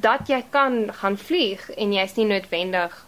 dat, 0.00 0.28
jy 0.28 0.44
kan 0.50 0.92
gaan 0.92 1.16
vlieg 1.18 1.70
en 1.70 1.92
jy's 1.92 2.14
nie 2.16 2.26
noodwendig 2.26 3.06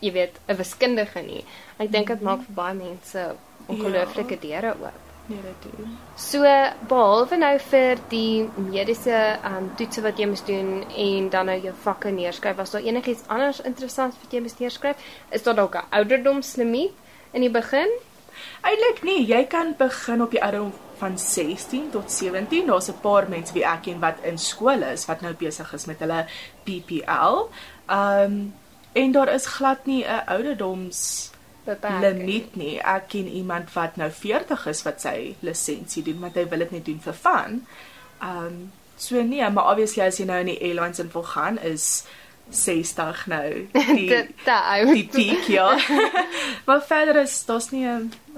jy 0.00 0.12
weet 0.12 0.38
'n 0.48 0.56
wiskundige 0.56 1.20
nie. 1.22 1.44
Ek 1.78 1.90
dink 1.92 2.06
dit 2.06 2.20
maak 2.20 2.38
vir 2.46 2.54
baie 2.54 2.74
mense 2.74 3.34
ongelooflike 3.66 4.38
deure 4.40 4.74
oop. 4.80 5.07
Doen. 5.28 5.98
So 6.16 6.40
behalwe 6.88 7.36
nou 7.36 7.52
vir 7.60 7.98
die 8.08 8.48
mediese 8.56 9.18
um 9.44 9.66
toetse 9.76 10.00
wat 10.00 10.16
jy 10.16 10.28
moes 10.30 10.40
doen 10.46 10.86
en 10.88 11.28
dan 11.28 11.50
nou 11.50 11.56
jou 11.60 11.74
vakke 11.84 12.08
neerskryf, 12.16 12.56
was 12.56 12.72
daar 12.72 12.86
enigiets 12.86 13.26
anders 13.28 13.60
interessants 13.60 14.16
wat 14.22 14.32
jy 14.32 14.40
moes 14.40 14.56
neerskryf? 14.56 14.96
Is 15.28 15.44
daar 15.44 15.58
dalk 15.58 15.76
'n 15.76 15.84
ouderdomslimiet 15.90 16.94
in 17.32 17.44
die 17.44 17.52
begin? 17.52 17.92
Eintlik 18.62 19.02
nie, 19.02 19.26
jy 19.26 19.44
kan 19.44 19.74
begin 19.78 20.22
op 20.22 20.30
die 20.30 20.42
ouderdom 20.42 20.72
van 20.98 21.18
16 21.18 21.90
tot 21.90 22.12
17. 22.12 22.66
Daar's 22.66 22.88
'n 22.88 23.00
paar 23.00 23.28
mense 23.28 23.52
wie 23.52 23.64
ek 23.64 23.82
ken 23.82 24.00
wat 24.00 24.16
in 24.22 24.38
skool 24.38 24.82
is 24.82 25.06
wat 25.06 25.20
nou 25.20 25.34
besig 25.34 25.72
is 25.72 25.86
met 25.86 25.98
hulle 25.98 26.26
PPL. 26.64 27.50
Um 27.90 28.54
en 28.92 29.12
daar 29.12 29.28
is 29.28 29.46
glad 29.46 29.86
nie 29.86 30.04
'n 30.04 30.22
ouderdoms 30.26 31.30
Beperking. 31.68 32.00
limiet 32.06 32.56
nie. 32.56 32.74
Ek 32.80 33.08
ken 33.12 33.28
iemand 33.28 33.72
wat 33.76 33.96
nou 34.00 34.10
40 34.10 34.66
is 34.72 34.82
wat 34.88 35.00
sy 35.04 35.16
lisensie 35.44 36.02
doen, 36.06 36.20
want 36.24 36.36
hy 36.40 36.46
wil 36.48 36.64
dit 36.64 36.72
net 36.78 36.84
doen 36.88 37.00
vir 37.04 37.16
fun. 37.24 37.60
Um 38.24 38.60
so 38.98 39.20
nee, 39.22 39.46
maar 39.54 39.68
obviously 39.70 40.02
as 40.02 40.16
jy 40.18 40.24
nou 40.26 40.40
in 40.42 40.48
die 40.50 40.58
airlines 40.60 40.98
in 40.98 41.10
wil 41.12 41.22
gaan 41.22 41.58
is 41.62 42.04
60 42.50 43.26
nou 43.28 43.48
die 43.98 44.08
Te, 44.44 44.54
oud. 44.56 44.92
die 44.96 45.04
piek 45.12 45.44
ja. 45.52 45.68
maar 46.66 46.80
verder 46.82 47.20
is 47.22 47.44
daar's 47.46 47.68
nie 47.70 47.84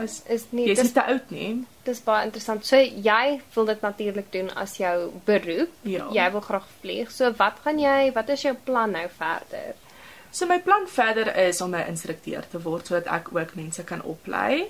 is 0.02 0.20
is 0.26 0.44
nie 0.50 0.66
jy's 0.68 0.82
nie 0.82 0.92
te 0.96 1.04
oud 1.04 1.30
nie. 1.30 1.50
dis 1.86 2.00
baie 2.04 2.26
interessant. 2.26 2.66
So 2.66 2.76
jy 2.76 3.40
wil 3.54 3.70
dit 3.70 3.80
natuurlik 3.86 4.32
doen 4.34 4.50
as 4.54 4.76
jou 4.76 5.12
beroep. 5.24 5.72
Ja. 5.88 6.08
Jy 6.12 6.26
wil 6.34 6.44
graag 6.44 6.66
vlieg. 6.82 7.10
So 7.14 7.32
wat 7.38 7.62
gaan 7.64 7.80
jy 7.80 8.10
wat 8.14 8.28
is 8.34 8.42
jou 8.44 8.54
plan 8.66 8.92
nou 8.92 9.06
verder? 9.16 9.78
So 10.30 10.46
my 10.46 10.58
plan 10.60 10.86
verder 10.88 11.36
is 11.36 11.60
om 11.60 11.74
'n 11.74 11.86
instrukteur 11.88 12.44
te 12.50 12.60
word 12.62 12.86
sodat 12.86 13.06
ek 13.06 13.28
ook 13.32 13.54
mense 13.54 13.84
kan 13.84 14.02
oplei. 14.02 14.64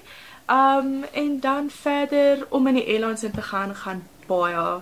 Um 0.49 1.05
en 1.13 1.41
dan 1.41 1.71
verder 1.71 2.47
om 2.49 2.67
in 2.67 2.75
die 2.75 2.87
airlines 2.87 3.23
in 3.25 3.31
te 3.33 3.43
gaan 3.43 3.75
gaan 3.75 4.03
baie 4.27 4.81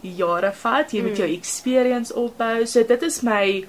jare 0.00 0.52
vat. 0.52 0.90
Jy 0.92 1.02
moet 1.02 1.16
jou 1.16 1.28
experience 1.36 2.14
opbou. 2.14 2.66
So 2.66 2.84
dit 2.84 3.02
is 3.02 3.20
my 3.22 3.66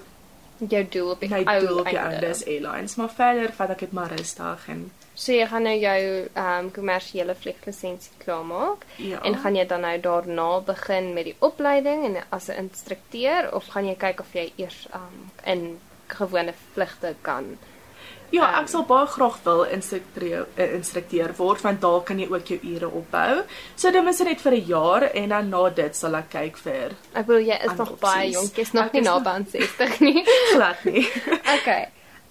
Jou 0.70 0.88
doel 0.90 1.10
op 1.12 1.20
die 1.20 1.30
my 1.30 1.44
ou 1.48 1.60
doel 1.68 1.80
op 1.80 1.86
die 1.86 1.98
einde. 1.98 2.14
einde 2.16 2.28
is 2.28 2.46
airlines, 2.46 2.96
maar 2.96 3.10
verder 3.10 3.54
vat 3.54 3.70
ek 3.70 3.80
dit 3.80 3.92
maar 3.92 4.10
rustig 4.12 4.68
en 4.68 4.92
So 5.14 5.32
jy 5.34 5.48
gaan 5.48 5.64
nou 5.64 5.76
jou 5.78 6.28
ehm 6.34 6.60
um, 6.66 6.72
kommersiële 6.72 7.36
vlieglisensie 7.36 8.12
klaarmaak 8.18 8.86
Ja. 8.96 9.22
en 9.24 9.36
gaan 9.38 9.56
jy 9.56 9.66
dan 9.68 9.82
nou 9.82 10.00
daarna 10.00 10.60
begin 10.60 11.14
met 11.14 11.24
die 11.26 11.36
opleiding 11.40 12.06
en 12.06 12.24
as 12.30 12.48
'n 12.50 12.52
instrukteur 12.58 13.54
of 13.56 13.68
gaan 13.68 13.86
jy 13.88 13.96
kyk 13.96 14.20
of 14.20 14.34
jy 14.34 14.52
eers 14.56 14.88
ehm 14.94 15.02
um, 15.02 15.32
in 15.46 15.80
gewone 16.14 16.54
vlugte 16.74 17.16
kan? 17.22 17.58
Ja, 18.32 18.46
Ehm. 18.46 18.62
ek 18.64 18.68
sal 18.70 18.84
baie 18.86 19.08
graag 19.08 19.40
wil 19.44 19.64
instrukteur 19.64 20.48
uh, 20.58 20.74
instrukteur 20.74 21.34
word 21.38 21.62
want 21.62 21.82
daar 21.82 22.02
kan 22.06 22.20
jy 22.20 22.28
ook 22.30 22.46
jou 22.48 22.60
ure 22.64 22.90
opbou. 22.90 23.44
So 23.76 23.92
dit 23.92 24.08
is 24.08 24.20
net 24.20 24.42
vir 24.42 24.54
'n 24.54 24.66
jaar 24.66 25.04
en 25.04 25.30
dan 25.30 25.50
na 25.50 25.70
dit 25.70 25.96
sal 25.96 26.16
ek 26.16 26.30
kyk 26.30 26.58
vir 26.58 26.92
Ek 27.14 27.26
bedoel 27.26 27.48
jy 27.48 27.58
is 27.66 27.78
nog 27.78 28.00
baie 28.00 28.32
jonk, 28.32 28.56
jy's 28.56 28.74
nog 28.74 28.86
Ek 28.86 28.94
nie 28.94 29.02
naby 29.02 29.30
aan 29.30 29.46
60 29.46 30.00
nie. 30.00 30.24
glad 30.54 30.84
nie. 30.86 31.08
Okay. 31.58 31.88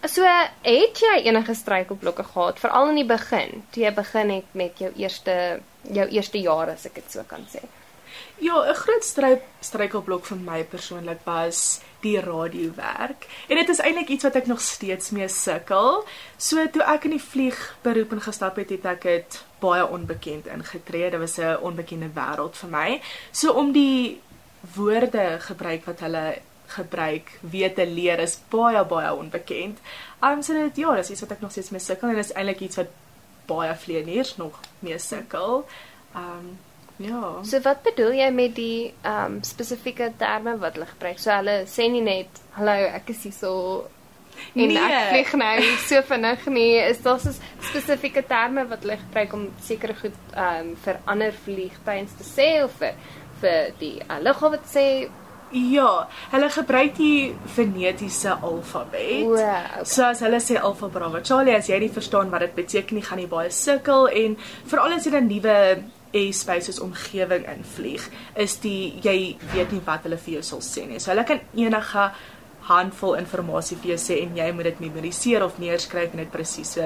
So 0.06 0.22
het 0.62 1.00
jy 1.02 1.24
enige 1.26 1.54
struikelblokke 1.54 2.22
gehad 2.24 2.58
veral 2.60 2.88
in 2.88 2.94
die 2.94 3.04
begin, 3.04 3.64
toe 3.72 3.82
jy 3.82 3.90
begin 3.94 4.30
het 4.30 4.44
met 4.54 4.78
jou 4.78 4.92
eerste 4.96 5.60
jou 5.82 6.06
eerste 6.08 6.38
jare 6.38 6.72
as 6.72 6.86
ek 6.86 6.94
dit 6.94 7.10
so 7.12 7.22
kan 7.26 7.44
sê. 7.50 7.58
Ja, 8.38 8.54
'n 8.62 8.74
groot 8.74 9.04
struikelblok 9.60 10.24
vir 10.26 10.38
my 10.38 10.62
persoonlik 10.62 11.18
was 11.26 11.80
die 12.00 12.20
radiowerk. 12.20 13.26
En 13.48 13.56
dit 13.56 13.68
is 13.68 13.80
eintlik 13.82 14.08
iets 14.08 14.26
wat 14.28 14.38
ek 14.38 14.46
nog 14.46 14.60
steeds 14.60 15.10
mee 15.10 15.28
sukkel. 15.28 16.04
So 16.36 16.66
toe 16.70 16.82
ek 16.82 17.08
in 17.08 17.16
die 17.16 17.22
vliegberoep 17.22 18.12
ingestap 18.18 18.56
het, 18.60 18.70
het 18.70 18.86
ek 18.86 19.06
dit 19.08 19.40
baie 19.62 19.86
onbekend 19.86 20.46
ingetree. 20.46 21.10
Dit 21.10 21.20
was 21.20 21.38
'n 21.38 21.58
onbekende 21.62 22.10
wêreld 22.14 22.56
vir 22.56 22.70
my. 22.70 23.00
So 23.30 23.52
om 23.52 23.72
die 23.72 24.20
woorde 24.74 25.38
gebruik 25.40 25.84
wat 25.84 26.00
hulle 26.00 26.38
gebruik, 26.66 27.38
weet 27.40 27.74
te 27.74 27.86
leer 27.86 28.18
is 28.18 28.38
baie 28.48 28.84
baie 28.84 29.14
onbekend. 29.14 29.78
Um 30.20 30.42
so 30.42 30.52
dit 30.52 30.76
ja, 30.76 30.94
dis 30.94 31.10
iets 31.10 31.20
wat 31.20 31.30
ek 31.30 31.40
nog 31.40 31.50
steeds 31.50 31.70
mee 31.70 31.80
sukkel 31.80 32.08
en 32.08 32.14
dit 32.14 32.24
is 32.24 32.32
eintlik 32.32 32.60
iets 32.60 32.76
wat 32.76 32.90
baie 33.46 33.74
vleeniers 33.74 34.36
nog 34.36 34.60
mee 34.78 34.98
sukkel. 34.98 35.66
Um 36.14 36.58
ja. 36.98 37.42
So 37.44 37.60
wat 37.64 37.82
bedoel 37.86 38.12
jy 38.18 38.30
met 38.34 38.54
die 38.56 38.92
ehm 39.02 39.36
um, 39.38 39.42
spesifieke 39.42 40.12
terme 40.18 40.56
wat 40.58 40.74
hulle 40.78 40.86
gebruik? 40.86 41.18
So 41.18 41.30
hulle 41.30 41.62
sê 41.66 41.88
nie 41.90 42.02
net 42.02 42.42
hallo, 42.58 42.74
ek 42.98 43.10
is 43.14 43.22
hier 43.22 43.32
so 43.32 43.52
en 44.54 44.68
Nee. 44.68 44.78
ek 44.78 45.08
vlieg 45.12 45.32
nou 45.40 45.62
so 45.88 46.02
vinnig 46.02 46.46
nie. 46.46 46.74
Is 46.88 47.00
daar 47.02 47.20
so 47.20 47.30
spesifieke 47.70 48.22
terme 48.26 48.66
wat 48.70 48.82
hulle 48.86 48.98
gebruik 48.98 49.32
om 49.32 49.48
sekere 49.60 49.94
goed 49.94 50.18
ehm 50.34 50.68
um, 50.72 50.76
vir 50.84 51.00
ander 51.06 51.32
vliegtuie 51.44 52.06
te 52.18 52.24
sê 52.24 52.50
of 52.64 52.76
vir 52.82 52.94
vir 53.40 53.72
die 53.78 53.96
uh, 54.08 54.18
lughawe 54.22 54.58
te 54.58 54.70
sê? 54.78 54.86
Ja, 55.50 56.06
hulle 56.30 56.50
gebruik 56.52 56.96
die 56.98 57.34
fonetiese 57.54 58.34
alfabet. 58.44 59.22
O, 59.24 59.32
okay. 59.32 59.84
So 59.84 60.04
as 60.04 60.20
hulle 60.20 60.40
sê 60.44 60.58
Alpha 60.60 60.88
Bravo 60.92 61.22
Charlie, 61.24 61.54
as 61.56 61.70
jy 61.70 61.78
nie 61.80 61.88
verstaan 61.88 62.28
wat 62.30 62.40
dit 62.44 62.54
beteken 62.58 62.98
nie, 62.98 63.04
gaan 63.06 63.22
jy 63.22 63.28
baie 63.30 63.50
sukkel 63.50 64.10
en 64.12 64.36
veral 64.68 64.92
as 64.98 65.06
jy 65.06 65.14
'n 65.16 65.28
nuwe 65.30 65.56
airspaces 66.12 66.80
omgewing 66.80 67.44
invlieg, 67.48 68.04
is 68.34 68.56
die 68.62 68.98
jy 69.04 69.36
weet 69.52 69.72
nie 69.72 69.82
wat 69.84 70.02
hulle 70.02 70.16
vir 70.16 70.38
jou 70.38 70.42
sal 70.42 70.64
sê 70.64 70.86
nie. 70.88 71.00
So 71.00 71.12
hulle 71.12 71.24
kan 71.28 71.40
enige 71.54 72.10
handvol 72.68 73.16
inligting 73.18 73.80
vir 73.82 73.90
jou 73.94 74.00
sê 74.00 74.22
en 74.24 74.36
jy 74.36 74.50
moet 74.52 74.70
dit 74.70 74.80
memoriseer 74.80 75.44
of 75.44 75.58
neerskryf 75.58 76.12
en 76.12 76.24
dit 76.24 76.32
presies 76.32 76.74
so 76.76 76.82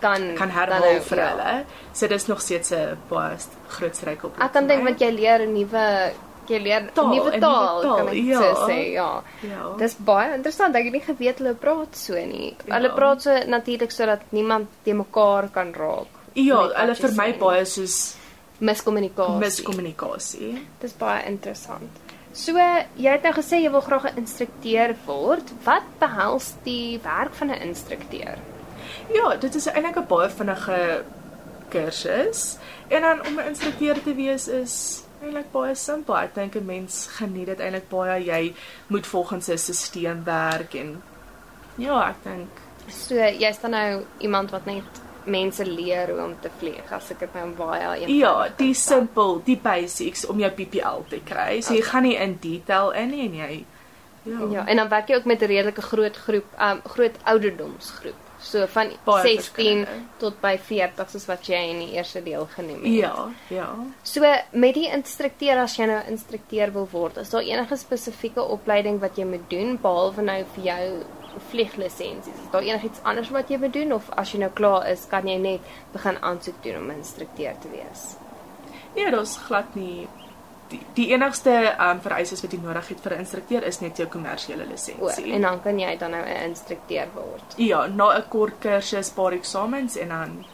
kan 0.00 0.22
kan 0.38 0.48
dan 0.48 0.54
herhaal 0.54 0.86
nou, 0.86 1.02
vir 1.08 1.18
ja. 1.18 1.28
hulle. 1.32 1.52
So 1.92 2.06
dis 2.06 2.26
nog 2.28 2.40
steeds 2.40 2.72
'n 2.72 2.98
baie 3.10 3.36
groot 3.68 3.96
struikelblok. 3.96 4.44
Ek 4.44 4.52
kan 4.52 4.66
dink 4.68 4.84
want 4.84 5.00
jy 5.00 5.10
leer 5.10 5.40
'n 5.42 5.52
nuwe 5.54 6.12
jy 6.48 6.58
leer 6.62 6.82
'n 6.82 6.90
Taal, 6.94 7.08
nuwe 7.08 7.30
taal, 7.30 7.40
nuwe 7.40 7.82
taal, 7.82 7.96
kan 7.96 8.08
ek 8.08 8.24
ja. 8.24 8.40
so 8.40 8.68
sê, 8.68 8.78
ja. 8.92 9.22
Ja. 9.42 9.76
Dis 9.78 9.96
baie 9.96 10.34
interessant. 10.34 10.76
Ek 10.76 10.84
het 10.84 10.92
nie 10.92 11.00
geweet 11.00 11.38
hulle 11.38 11.54
praat 11.54 11.96
so 11.96 12.14
nie. 12.14 12.56
Ja. 12.66 12.74
Hulle 12.74 12.92
praat 12.94 13.22
so 13.22 13.30
natuurlik 13.46 13.90
sodat 13.90 14.20
niemand 14.30 14.68
te 14.84 14.92
mekaar 14.92 15.48
kan 15.52 15.74
raak. 15.74 16.17
Ja, 16.38 16.60
hulle 16.80 16.94
vir 16.98 17.14
my 17.18 17.32
sê. 17.32 17.38
baie 17.38 17.64
soos 17.66 17.96
miskommunikasie. 18.60 19.40
miskommunikasie. 19.42 20.52
Dis 20.82 20.94
baie 20.98 21.24
interessant. 21.26 22.04
So 22.32 22.54
jy 22.54 23.10
het 23.10 23.24
nou 23.26 23.32
gesê 23.34 23.62
jy 23.62 23.72
wil 23.72 23.82
graag 23.82 24.04
'n 24.12 24.22
instrukteur 24.22 24.94
word. 25.06 25.52
Wat 25.64 25.86
behels 25.98 26.54
die 26.64 27.00
werk 27.02 27.34
van 27.34 27.50
'n 27.50 27.62
instrukteur? 27.68 28.38
Ja, 29.14 29.36
dit 29.36 29.54
is 29.54 29.66
eintlik 29.66 29.96
'n 29.96 30.06
baie 30.06 30.30
vinnige 30.30 31.04
kursus. 31.70 32.58
En 32.88 33.02
dan 33.02 33.26
om 33.26 33.38
'n 33.38 33.48
instrukteur 33.48 34.02
te 34.02 34.14
wees 34.14 34.48
is 34.48 35.02
eintlik 35.22 35.50
baie 35.52 35.74
simpel. 35.74 36.16
Ek 36.16 36.34
dink 36.34 36.54
'n 36.54 36.66
mens 36.66 37.08
geniet 37.10 37.46
dit 37.46 37.60
eintlik 37.60 37.88
baie. 37.88 38.24
Jy 38.24 38.54
moet 38.86 39.06
volgens 39.06 39.48
'n 39.48 39.58
stelsel 39.58 40.22
werk 40.24 40.74
en 40.74 41.02
ja, 41.76 42.08
ek 42.08 42.16
dink 42.22 42.48
So 42.88 43.14
jy's 43.14 43.60
dan 43.60 43.70
nou 43.76 44.04
iemand 44.18 44.50
wat 44.50 44.64
net 44.64 45.00
mense 45.28 45.64
leer 45.64 46.08
hoe 46.12 46.20
om 46.24 46.34
te 46.40 46.50
vlieg 46.58 46.92
as 46.92 47.10
ek 47.10 47.18
dit 47.20 47.34
nou 47.34 47.46
baie 47.56 47.80
eenvoudig 47.82 48.18
Ja, 48.18 48.48
die 48.56 48.74
simpel, 48.74 49.42
die 49.44 49.56
basics 49.62 50.26
om 50.26 50.38
jou 50.40 50.50
PPL 50.50 51.04
te 51.08 51.20
kry. 51.24 51.60
So 51.60 51.74
jy 51.74 51.78
Okay. 51.80 51.90
gaan 51.90 52.02
nie 52.02 52.16
in 52.16 52.38
detail 52.40 52.90
in 52.90 53.10
nie 53.10 53.24
en 53.28 53.34
jy 53.34 53.64
ja, 54.24 54.38
Ja, 54.52 54.66
en 54.66 54.76
dan 54.76 54.88
werk 54.88 55.08
jy 55.08 55.16
ook 55.16 55.24
met 55.24 55.40
'n 55.42 55.46
redelike 55.46 55.82
groot 55.82 56.16
groep, 56.16 56.44
um 56.60 56.80
groot 56.84 57.16
ouderdomsgroep. 57.24 58.27
So 58.40 58.66
van 58.70 58.92
Baie 59.04 59.22
16 59.22 59.36
verskillende. 59.36 59.86
tot 60.18 60.40
by 60.40 60.54
40 60.62 61.10
soos 61.10 61.26
wat 61.26 61.46
jy 61.50 61.58
in 61.72 61.80
die 61.82 61.96
eerste 61.96 62.22
deel 62.22 62.46
genoem 62.54 62.84
het. 62.84 62.92
Ja, 62.94 63.28
ja. 63.50 63.68
So 64.02 64.20
met 64.52 64.74
die 64.74 64.86
instrukteur 64.94 65.58
as 65.64 65.76
jy 65.76 65.88
nou 65.90 65.98
instrukteur 66.08 66.72
wil 66.72 66.88
word, 66.92 67.18
is 67.18 67.30
daar 67.34 67.42
enige 67.42 67.76
spesifieke 67.76 68.42
opleiding 68.42 69.00
wat 69.00 69.18
jy 69.18 69.26
moet 69.26 69.50
doen 69.50 69.78
behalwe 69.82 70.22
nou 70.22 70.38
vir 70.54 70.64
jou 70.70 70.84
vlieglisensies? 71.50 72.38
Is 72.44 72.52
daar 72.52 72.62
enigiets 72.62 73.02
anders 73.02 73.30
wat 73.34 73.50
jy 73.50 73.58
moet 73.58 73.74
doen 73.74 73.92
of 73.92 74.10
as 74.10 74.32
jy 74.32 74.40
nou 74.44 74.52
klaar 74.54 74.86
is, 74.90 75.06
kan 75.10 75.26
jy 75.28 75.36
net 75.42 75.74
begin 75.92 76.22
aansoek 76.22 76.62
doen 76.62 76.80
om 76.82 76.90
instrukteur 76.94 77.58
te 77.62 77.74
wees? 77.74 78.14
Nee, 78.94 79.10
daar's 79.10 79.36
glad 79.46 79.74
nie 79.74 80.08
die, 80.70 80.80
die 80.94 81.08
enigste 81.12 81.76
um, 81.80 82.00
vereistes 82.00 82.42
wat 82.42 82.52
jy 82.52 82.58
nodig 82.62 82.88
het 82.88 83.00
vir 83.00 83.12
'n 83.12 83.18
instrukteur 83.18 83.62
is 83.64 83.80
net 83.80 83.96
jou 83.96 84.06
kommersiële 84.08 84.66
lisensie. 84.66 85.32
en 85.32 85.40
dan 85.40 85.62
kan 85.62 85.78
jy 85.78 85.96
dan 85.98 86.10
nou 86.10 86.22
'n 86.24 86.42
instrukteur 86.50 87.08
word. 87.14 87.54
ja, 87.56 87.86
na 87.86 88.18
'n 88.18 88.28
kort 88.28 88.58
kursus, 88.60 89.10
paar 89.10 89.32
eksamens 89.32 89.96
en 89.96 90.08
dan 90.08 90.44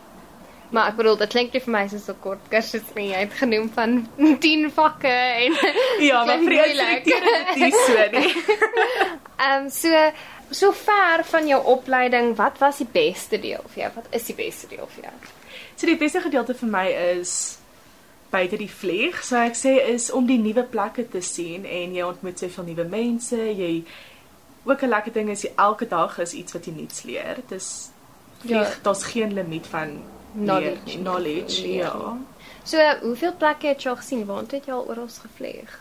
Maar 0.75 0.89
ek 0.89 0.97
bedoel, 0.97 1.17
dit 1.17 1.29
klink 1.29 1.53
nie 1.53 1.61
vir 1.61 1.73
my 1.73 1.89
soos 1.89 2.09
'n 2.09 2.17
kort 2.21 2.41
kursus 2.51 2.95
nie. 2.95 3.09
Jy 3.09 3.17
het 3.19 3.33
genoem 3.33 3.69
van 3.71 4.09
10 4.41 4.71
vakke 4.71 5.09
en 5.09 5.53
Ja, 6.11 6.25
maar 6.25 6.39
vir 6.39 6.53
instrukteur 6.53 7.23
is 7.23 7.47
dit 7.47 7.57
nie 7.57 7.73
so 7.73 8.07
nie. 8.11 8.35
Ehm 9.47 9.69
so 9.71 10.11
so 10.51 10.73
ver 10.73 11.25
van 11.25 11.47
jou 11.49 11.65
opleiding, 11.65 12.37
wat 12.37 12.59
was 12.59 12.77
die 12.79 12.89
beste 12.93 13.39
deel 13.41 13.63
vir 13.75 13.83
jou? 13.83 13.91
Wat 13.95 14.07
is 14.11 14.25
die 14.25 14.35
beste 14.35 14.67
deel 14.67 14.87
vir 14.97 15.05
jou? 15.05 15.13
So 15.77 15.87
die 15.87 15.97
beste 15.97 16.21
gedeelte 16.21 16.55
vir 16.55 16.69
my 16.69 16.87
is 17.21 17.59
buite 18.35 18.59
die 18.61 18.71
vlieg, 18.71 19.21
so 19.25 19.37
ek 19.41 19.55
sê 19.59 19.77
is 19.93 20.09
om 20.15 20.27
die 20.27 20.39
nuwe 20.43 20.65
plekke 20.71 21.05
te 21.13 21.21
sien 21.23 21.65
en 21.65 21.95
jy 21.95 22.03
ontmoet 22.07 22.39
soveel 22.43 22.65
nuwe 22.73 22.85
mense, 22.91 23.37
jy 23.39 23.85
ook 24.65 24.83
'n 24.83 24.89
lekker 24.91 25.13
ding 25.13 25.31
is 25.31 25.43
jy 25.45 25.53
elke 25.57 25.87
dag 25.89 26.19
is 26.19 26.33
iets 26.35 26.53
wat 26.53 26.67
jy 26.67 26.73
nuuts 26.73 27.03
leer. 27.05 27.37
Dis 27.49 27.91
vlieg, 28.41 28.69
Ja. 28.69 28.75
daar's 28.83 29.05
geen 29.05 29.33
limiet 29.35 29.67
van 29.67 30.03
Knowledge. 30.35 30.81
leer 30.87 30.99
knowledge, 31.03 31.63
Leer 31.63 31.77
ja. 31.85 32.17
So 32.65 32.79
hoeveel 33.03 33.37
plekke 33.37 33.67
het 33.67 33.83
jy 33.83 33.91
al 33.91 33.97
gesien? 33.97 34.27
Waar 34.27 34.43
het 34.49 34.65
jy 34.67 34.73
al 34.73 34.87
oral 34.89 35.09
gevlieg? 35.09 35.81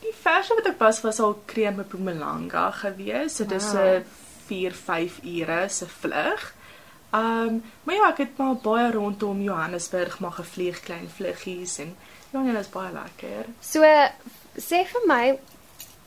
Die 0.00 0.14
verste 0.22 0.54
wat 0.54 0.66
ek 0.66 0.78
was 0.78 1.00
was 1.02 1.20
al 1.20 1.36
Kreme 1.46 1.82
Mpumalanga 1.82 2.70
gewees. 2.70 3.36
So 3.36 3.44
dis 3.44 3.72
'n 3.72 3.76
Wow. 3.76 4.02
4, 4.46 4.72
5 4.72 5.20
ure 5.24 5.68
se 5.68 5.86
vlug. 5.86 6.54
Um, 7.12 7.62
maar 7.84 7.94
ja, 7.94 8.08
ek 8.08 8.22
het 8.24 8.38
maar 8.40 8.54
baie 8.64 8.90
rondom 8.92 9.42
Johannesburg 9.44 10.18
maar 10.24 10.32
gevlieg, 10.32 10.80
klein 10.80 11.10
vluggies 11.12 11.78
en 11.78 11.96
ja, 12.30 12.40
nee, 12.40 12.52
dit 12.52 12.64
is 12.64 12.70
baie 12.72 12.92
lekker. 12.92 13.50
So 13.60 13.84
sê 14.56 14.80
vir 14.88 15.04
my, 15.06 15.24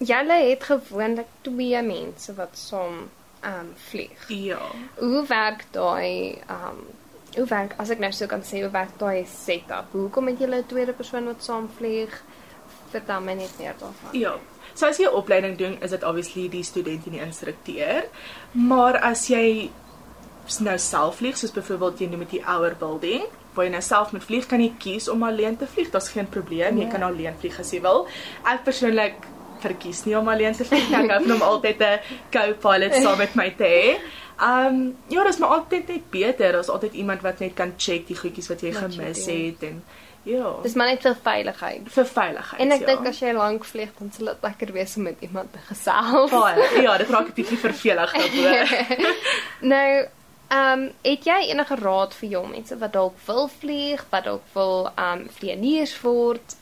julle 0.02 0.40
het 0.48 0.66
gewoonlik 0.66 1.30
twee 1.46 1.82
mense 1.86 2.34
wat 2.40 2.58
saam 2.58 3.06
ehm 3.46 3.60
um, 3.60 3.74
vlieg. 3.90 4.30
Ja. 4.34 4.62
Hoe 4.98 5.26
werk 5.30 5.68
daai 5.72 6.42
ehm 6.48 6.70
um, 6.72 6.86
hoe 7.36 7.46
werk 7.52 7.76
as 7.78 7.92
ek 7.94 8.02
nou 8.02 8.12
so 8.16 8.28
kan 8.32 8.44
sê, 8.48 8.64
hoe 8.64 8.72
werk 8.74 8.98
daai 9.00 9.26
setup? 9.30 9.94
Hoekom 9.94 10.32
het 10.32 10.42
julle 10.42 10.64
'n 10.64 10.68
tweede 10.72 10.94
persoon 10.94 11.26
wat 11.26 11.44
saam 11.44 11.70
vlieg? 11.78 12.24
Vertel 12.92 13.22
my 13.22 13.34
net 13.34 13.52
meer 13.60 13.76
daarvan. 13.80 14.12
Ja. 14.20 14.38
So 14.74 14.88
as 14.88 14.98
jy 14.98 15.06
'n 15.06 15.14
opleiding 15.22 15.58
doen, 15.58 15.82
is 15.82 15.90
dit 15.90 16.04
obviously 16.04 16.50
die 16.50 16.64
student 16.64 17.06
en 17.06 17.12
die 17.12 17.22
instrukteur. 17.22 18.06
Maar 18.52 19.00
as 19.00 19.28
jy 19.28 19.70
nou 20.60 20.78
self 20.78 21.16
vlieg, 21.16 21.38
soos 21.38 21.52
byvoorbeeld 21.52 22.00
jy 22.00 22.10
doen 22.10 22.20
met 22.20 22.30
die 22.30 22.44
ouer 22.46 22.76
building, 22.80 23.24
waar 23.54 23.66
jy 23.66 23.72
nou 23.72 23.82
self 23.82 24.12
moet 24.12 24.24
vlieg, 24.24 24.46
kan 24.46 24.62
jy 24.62 24.74
kies 24.78 25.08
om 25.10 25.24
alleen 25.24 25.58
te 25.58 25.68
vlieg. 25.68 25.90
Daar's 25.90 26.10
geen 26.10 26.30
probleem. 26.30 26.78
Jy 26.78 26.84
Ja. 26.86 26.92
kan 26.92 27.04
alleen 27.04 27.34
vlieg 27.40 27.60
as 27.60 27.72
jy 27.72 27.82
wil. 27.82 28.08
Ek 28.46 28.64
persoonlik 28.64 29.14
verkies 29.60 30.04
nie 30.06 30.18
om 30.18 30.28
alleen 30.28 30.54
te 30.54 30.66
vlieg 30.66 30.90
nie. 30.90 30.98
Ek 31.04 31.10
hou 31.10 31.22
van 31.24 31.32
om 31.36 31.42
altyd 31.42 31.80
'n 31.82 32.00
co-pilot 32.32 32.94
saam 33.04 33.18
met 33.18 33.36
my 33.36 33.50
te 33.58 33.64
hê. 33.64 33.98
Um 34.42 34.98
ja, 35.08 35.24
dis 35.24 35.38
maar 35.38 35.50
altyd 35.50 35.88
net 35.88 36.10
beter. 36.12 36.52
Daar's 36.52 36.70
altyd 36.70 36.94
iemand 36.94 37.22
wat 37.22 37.40
net 37.40 37.54
kan 37.54 37.74
check 37.78 38.08
die 38.08 38.16
goedjies 38.18 38.48
wat 38.48 38.62
jy 38.62 38.74
Wat 38.74 38.82
jy 38.94 39.00
gemis 39.00 39.26
doen. 39.26 39.46
het 39.46 39.64
en 39.64 39.84
ja, 40.24 40.52
Dis 40.64 40.74
maar 40.74 40.88
net 40.88 41.02
vir 41.02 41.16
veiligheid. 41.24 41.82
vir 41.90 42.06
veiligheid. 42.06 42.60
En 42.62 42.72
ek 42.72 42.80
ja. 42.80 42.86
dink 42.86 43.08
as 43.08 43.20
jy 43.20 43.32
lank 43.34 43.64
vlieg, 43.66 43.90
dan 44.00 44.12
sal 44.12 44.26
dit 44.26 44.38
lekker 44.42 44.72
wees 44.74 44.96
om 44.98 45.04
met 45.04 45.16
iemand 45.22 45.52
te 45.54 45.60
gesels. 45.68 46.32
Baie. 46.32 46.82
Ja, 46.82 46.98
dit 46.98 47.10
raak 47.10 47.28
'n 47.28 47.34
bietjie 47.36 47.58
vervelig 47.58 48.12
daaroor. 48.12 49.14
Nou, 49.62 50.06
ehm 50.48 50.80
um, 50.80 50.92
het 51.02 51.26
jy 51.26 51.40
enige 51.50 51.76
raad 51.76 52.14
vir 52.14 52.30
jong 52.30 52.52
mense 52.52 52.78
wat 52.78 52.94
dalk 52.94 53.18
wil 53.26 53.48
vlieg, 53.48 54.06
wat 54.10 54.24
dalk 54.24 54.44
wil 54.54 54.92
ehm 54.96 55.20
um, 55.20 55.30
vlieëniers 55.30 56.02
word? 56.02 56.56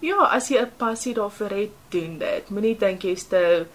ja, 0.00 0.28
as 0.30 0.48
jy 0.50 0.60
'n 0.62 0.72
passie 0.76 1.14
daarvoor 1.14 1.50
het, 1.50 1.70
doen 1.88 2.18
dit. 2.18 2.50
Moenie 2.50 2.76
dink 2.76 3.02
jy's 3.02 3.26
te 3.28 3.66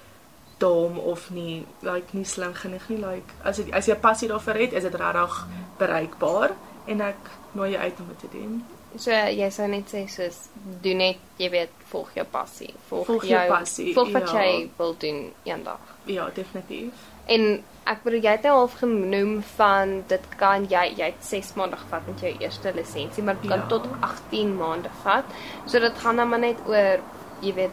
dom 0.58 0.98
of 0.98 1.30
nie, 1.30 1.66
like 1.82 2.08
nie 2.12 2.26
slim 2.26 2.54
genoeg 2.54 2.90
nie. 2.90 2.98
Like 2.98 3.34
as 3.44 3.58
jy 3.58 3.72
as 3.72 3.86
jy 3.88 3.94
'n 3.94 4.00
passie 4.00 4.28
daarvoor 4.28 4.56
het, 4.56 4.74
is 4.74 4.84
dit 4.84 4.96
regtig 4.96 5.48
bereikbaar 5.78 6.52
en 6.88 7.02
ek 7.02 7.18
nooi 7.52 7.72
jou 7.72 7.82
uit 7.82 8.00
om 8.00 8.08
dit 8.08 8.20
te 8.20 8.38
doen. 8.38 8.66
So 8.96 9.12
jy 9.12 9.50
sou 9.50 9.68
net 9.68 9.90
sê 9.90 10.08
soos 10.08 10.50
doen 10.82 10.98
net, 10.98 11.18
jy 11.38 11.50
weet, 11.50 11.70
volg 11.90 12.14
jou 12.14 12.26
passie, 12.26 12.74
volg, 12.88 13.06
Volg 13.06 13.26
jou 13.26 13.48
passie, 13.48 13.94
volg 13.94 14.12
wat 14.12 14.30
ja. 14.30 14.44
jy 14.44 14.70
wil 14.78 14.96
doen 14.98 15.34
eendag. 15.44 15.80
Ja, 16.06 16.30
definitief. 16.30 16.94
En 17.26 17.64
ek 17.86 18.04
bedoel 18.04 18.22
jy 18.24 18.32
het 18.32 18.44
nou 18.48 18.56
al 18.58 18.68
genoem 18.68 19.44
van 19.56 20.04
dit 20.08 20.28
kan 20.38 20.66
jy 20.70 20.84
jy 20.98 21.06
het 21.12 21.26
6 21.26 21.54
maande 21.60 21.78
gevat 21.78 22.08
met 22.08 22.20
jou 22.20 22.34
eerste 22.40 22.72
lisensie, 22.76 23.24
maar 23.24 23.36
dit 23.42 23.50
kan 23.50 23.60
Ja. 23.60 23.68
tot 23.68 23.88
18 24.00 24.56
maande 24.58 24.90
vat. 25.04 25.24
So 25.66 25.80
dit 25.80 25.98
gaan 25.98 26.16
dan 26.16 26.30
maar 26.30 26.40
net 26.40 26.58
oor 26.66 27.00
jy 27.42 27.54
weet 27.54 27.72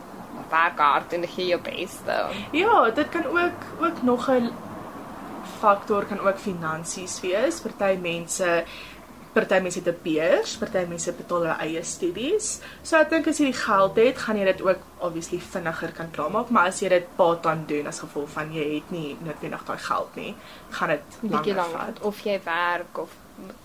werk 0.51 0.79
hard 0.79 1.13
en 1.13 1.27
gee 1.29 1.47
jou 1.47 1.61
beste. 1.61 2.27
Ja, 2.53 2.91
dit 2.91 3.09
kan 3.09 3.27
ook 3.27 3.61
ook 3.81 4.03
nog 4.03 4.29
'n 4.31 4.51
faktor 5.61 6.05
kan 6.05 6.21
ook 6.21 6.39
finansies 6.39 7.21
wees. 7.21 7.61
Party 7.61 7.99
mense 8.01 8.65
party 9.33 9.61
mense 9.63 9.79
het 9.79 9.89
'n 9.89 9.99
beurs, 10.03 10.57
party 10.57 10.85
mense 10.89 11.13
betaal 11.13 11.43
hulle 11.45 11.57
eie 11.67 11.83
studies. 11.85 12.61
So 12.83 12.97
ek 12.97 13.11
dink 13.11 13.27
as 13.27 13.39
jy 13.39 13.45
die 13.45 13.61
geld 13.61 13.97
het, 13.97 14.19
gaan 14.19 14.37
jy 14.37 14.45
dit 14.45 14.63
ook 14.63 14.79
obviously 14.99 15.39
vinniger 15.39 15.93
kan 15.93 16.11
klaarmaak, 16.11 16.51
maar 16.51 16.67
as 16.67 16.81
jy 16.81 16.89
dit 16.89 17.17
part-time 17.17 17.67
doen 17.67 17.87
as 17.87 18.01
gevolg 18.01 18.29
van 18.29 18.53
jy 18.53 18.75
het 18.75 18.91
nie 18.91 19.17
noodwendig 19.21 19.65
daai 19.65 19.79
geld 19.79 20.17
nie, 20.17 20.35
gaan 20.71 20.89
dit 20.89 21.03
langer 21.23 21.55
langer 21.55 21.79
vat. 21.79 22.01
of 22.01 22.21
jy 22.21 22.41
werk 22.45 22.99
of 22.99 23.11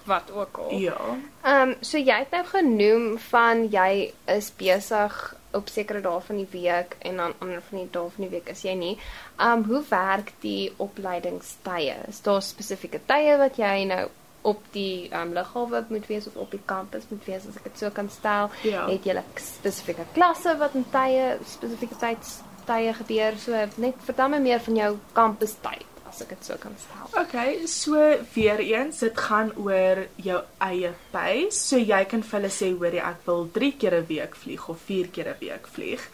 wat 0.04 0.32
ook 0.32 0.58
al. 0.58 0.74
Ja. 0.74 0.98
Ehm 1.44 1.70
um, 1.70 1.76
so 1.82 1.98
jy 1.98 2.18
het 2.20 2.32
nou 2.32 2.46
genoem 2.46 3.18
van 3.20 3.68
jy 3.72 4.14
is 4.26 4.52
besig 4.58 5.36
op 5.52 5.70
sekere 5.72 6.02
dae 6.02 6.22
van 6.22 6.36
die 6.36 6.48
week 6.52 6.96
en 7.00 7.18
dan 7.18 7.34
ander 7.40 7.62
van 7.70 7.80
die 7.80 7.88
dae 7.92 8.10
van 8.16 8.24
die 8.28 8.30
week 8.30 8.50
is 8.50 8.62
jy 8.62 8.74
nie. 8.74 8.98
Ehm 9.38 9.52
um, 9.52 9.64
hoe 9.64 9.84
werk 9.90 10.34
die 10.40 10.74
opleidingstye? 10.78 11.96
Is 12.08 12.22
daar 12.22 12.42
spesifieke 12.42 13.00
tye 13.06 13.38
wat 13.38 13.58
jy 13.58 13.84
nou 13.92 14.08
op 14.46 14.62
die 14.76 15.10
ehm 15.10 15.32
um, 15.32 15.34
lughawe 15.34 15.86
moet 15.90 16.06
wees 16.08 16.28
of 16.30 16.36
op 16.36 16.52
die 16.54 16.62
kampus 16.66 17.08
moet 17.10 17.26
wees 17.26 17.48
as 17.50 17.58
ek 17.58 17.72
dit 17.72 17.82
so 17.82 17.90
kan 17.90 18.10
stel? 18.14 18.52
Ja. 18.68 18.86
Het 18.92 19.08
jy 19.10 19.24
spesifieke 19.42 20.06
klasse 20.14 20.54
wat 20.62 20.78
in 20.78 20.86
tye 20.94 21.38
spesifieke 21.56 21.98
tyds 22.02 22.40
tye 22.70 22.94
gebeur? 22.94 23.38
So 23.42 23.66
net 23.82 24.06
vertel 24.06 24.30
my 24.36 24.40
meer 24.44 24.62
van 24.68 24.82
jou 24.82 24.92
kampustyd 25.18 25.92
as 26.06 26.22
ek 26.22 26.36
dit 26.36 26.48
so 26.48 26.58
kan 26.62 26.76
stel. 26.80 27.08
Okay, 27.24 27.66
so 27.68 28.02
weer 28.36 28.62
eens, 28.64 29.02
dit 29.04 29.24
gaan 29.28 29.50
oor 29.58 30.06
jou 30.22 30.38
eie 30.64 30.94
pace. 31.12 31.58
So 31.58 31.82
jy 31.82 32.04
kan 32.12 32.24
vir 32.24 32.40
hulle 32.40 32.52
sê, 32.54 32.70
hoorie, 32.76 33.02
ek 33.04 33.26
wil 33.28 33.50
3 33.58 33.72
keer 33.82 33.98
'n 34.00 34.08
week 34.12 34.38
vlieg 34.44 34.70
of 34.70 34.86
4 34.92 35.08
keer 35.08 35.32
'n 35.34 35.40
week 35.42 35.68
vlieg. 35.68 36.06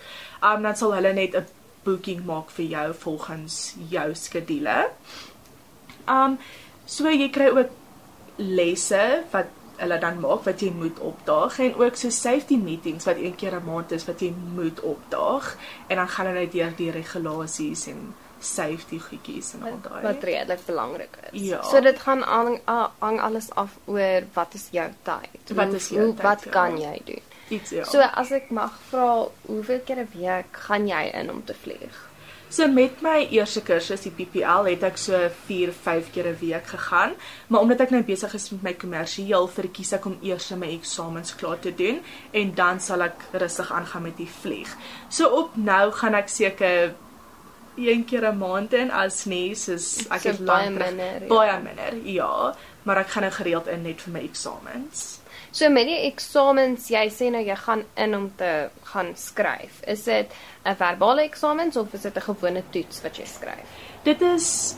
Um 0.42 0.64
dan 0.64 0.76
sal 0.76 0.96
hulle 0.96 1.14
net 1.14 1.36
'n 1.36 1.46
booking 1.84 2.26
maak 2.26 2.50
vir 2.50 2.66
jou 2.66 2.94
volgens 2.94 3.76
jou 3.90 4.16
skedule. 4.16 4.90
Um 6.08 6.40
so 6.86 7.10
jy 7.10 7.30
kry 7.30 7.50
ook 7.50 7.81
lesse 8.42 9.24
wat 9.32 9.46
hulle 9.82 9.98
dan 10.00 10.20
maak 10.22 10.44
wat 10.46 10.60
jy 10.62 10.70
moet 10.78 11.00
opdaag 11.00 11.60
en 11.60 11.76
ook 11.76 11.96
so 11.96 12.10
safety 12.10 12.58
meetings 12.58 13.06
wat 13.06 13.18
een 13.18 13.36
keer 13.36 13.56
'n 13.56 13.66
maand 13.66 13.92
is 13.92 14.06
wat 14.06 14.20
jy 14.22 14.34
moet 14.56 14.80
opdaag 14.82 15.56
en 15.88 15.96
dan 15.96 16.08
gaan 16.10 16.26
hulle 16.26 16.48
deur 16.50 16.74
die 16.76 16.92
regulasies 16.92 17.88
en 17.88 18.14
safety 18.40 19.00
goedjies 19.00 19.54
en 19.54 19.64
al 19.64 19.80
daai. 19.82 20.02
wat 20.04 20.24
redelik 20.24 20.66
belangrik 20.66 21.18
is. 21.32 21.42
Ja. 21.42 21.62
So 21.64 21.82
dit 21.82 22.00
gaan 22.00 22.22
hang, 22.22 22.60
hang 23.00 23.20
alles 23.22 23.50
af 23.54 23.78
oor 23.86 24.22
wat 24.34 24.54
is 24.54 24.68
jou 24.72 24.90
tyd. 25.04 25.56
Wat 25.56 25.74
is 25.74 25.90
jou 25.90 26.06
hoe- 26.06 26.14
tyd, 26.16 26.24
Wat 26.24 26.44
ja. 26.44 26.52
kan 26.52 26.78
jy 26.80 27.02
doen? 27.06 27.20
Iets 27.50 27.70
ja. 27.70 27.84
So 27.84 28.00
as 28.00 28.32
ek 28.32 28.50
mag 28.50 28.72
vra, 28.90 29.28
hoeveel 29.46 29.80
keer 29.86 29.98
'n 30.00 30.10
week 30.14 30.46
gaan 30.52 30.88
jy 30.88 31.12
in 31.14 31.30
om 31.32 31.44
te 31.46 31.54
vlieg? 31.54 32.10
So 32.52 32.68
met 32.68 33.00
my 33.00 33.30
eerste 33.32 33.62
kursus 33.64 34.02
die 34.04 34.12
PPL 34.12 34.66
het 34.68 34.82
ek 34.84 34.98
so 35.00 35.16
4, 35.48 35.70
5 35.72 36.10
keer 36.12 36.28
'n 36.28 36.38
week 36.42 36.66
gegaan, 36.68 37.14
maar 37.48 37.62
omdat 37.62 37.80
ek 37.80 37.92
nou 37.92 38.02
besig 38.04 38.34
is 38.34 38.50
met 38.52 38.62
my 38.62 38.74
kommersieel, 38.74 39.48
verkies 39.48 39.94
ek 39.94 40.06
om 40.06 40.18
eers 40.22 40.50
my 40.50 40.68
eksamens 40.68 41.36
klaar 41.36 41.60
te 41.60 41.72
doen 41.72 42.02
en 42.34 42.52
dan 42.54 42.80
sal 42.80 43.02
ek 43.02 43.16
rustig 43.32 43.72
aangaan 43.72 44.04
met 44.04 44.18
die 44.18 44.28
vlieg. 44.42 44.68
So 45.10 45.30
op 45.30 45.56
nou 45.56 45.92
gaan 45.92 46.14
ek 46.14 46.28
seker 46.28 46.94
een 47.78 48.06
keer 48.06 48.28
'n 48.32 48.38
maand 48.38 48.74
in 48.74 48.92
as 48.92 49.26
nie 49.26 49.56
soos 49.56 50.08
ek 50.12 50.22
So 50.22 50.30
het 50.30 50.46
baie 50.46 50.70
minder, 50.70 51.22
ja. 51.22 51.28
Baie 51.28 51.60
minder, 51.64 51.96
ja, 52.04 52.56
maar 52.84 52.98
ek 52.98 53.08
gaan 53.08 53.24
nou 53.24 53.34
gereeld 53.34 53.68
in 53.68 53.82
net 53.82 54.02
vir 54.02 54.12
my 54.14 54.20
eksamens. 54.20 55.21
So 55.52 55.70
met 55.70 55.88
die 55.88 55.98
eksamens, 56.08 56.88
jy 56.90 57.10
sê 57.12 57.28
nou 57.32 57.42
jy 57.44 57.56
gaan 57.56 57.84
in 58.00 58.16
om 58.16 58.30
te 58.40 58.70
gaan 58.94 59.12
skryf. 59.20 59.82
Is 59.88 60.04
dit 60.04 60.32
'n 60.66 60.76
verbale 60.76 61.22
eksamens 61.24 61.78
of 61.78 61.94
is 61.94 62.02
dit 62.02 62.16
'n 62.16 62.22
gewone 62.22 62.64
toets 62.72 63.02
wat 63.02 63.18
jy 63.18 63.26
skryf? 63.26 63.68
Dit 64.04 64.22
is 64.22 64.76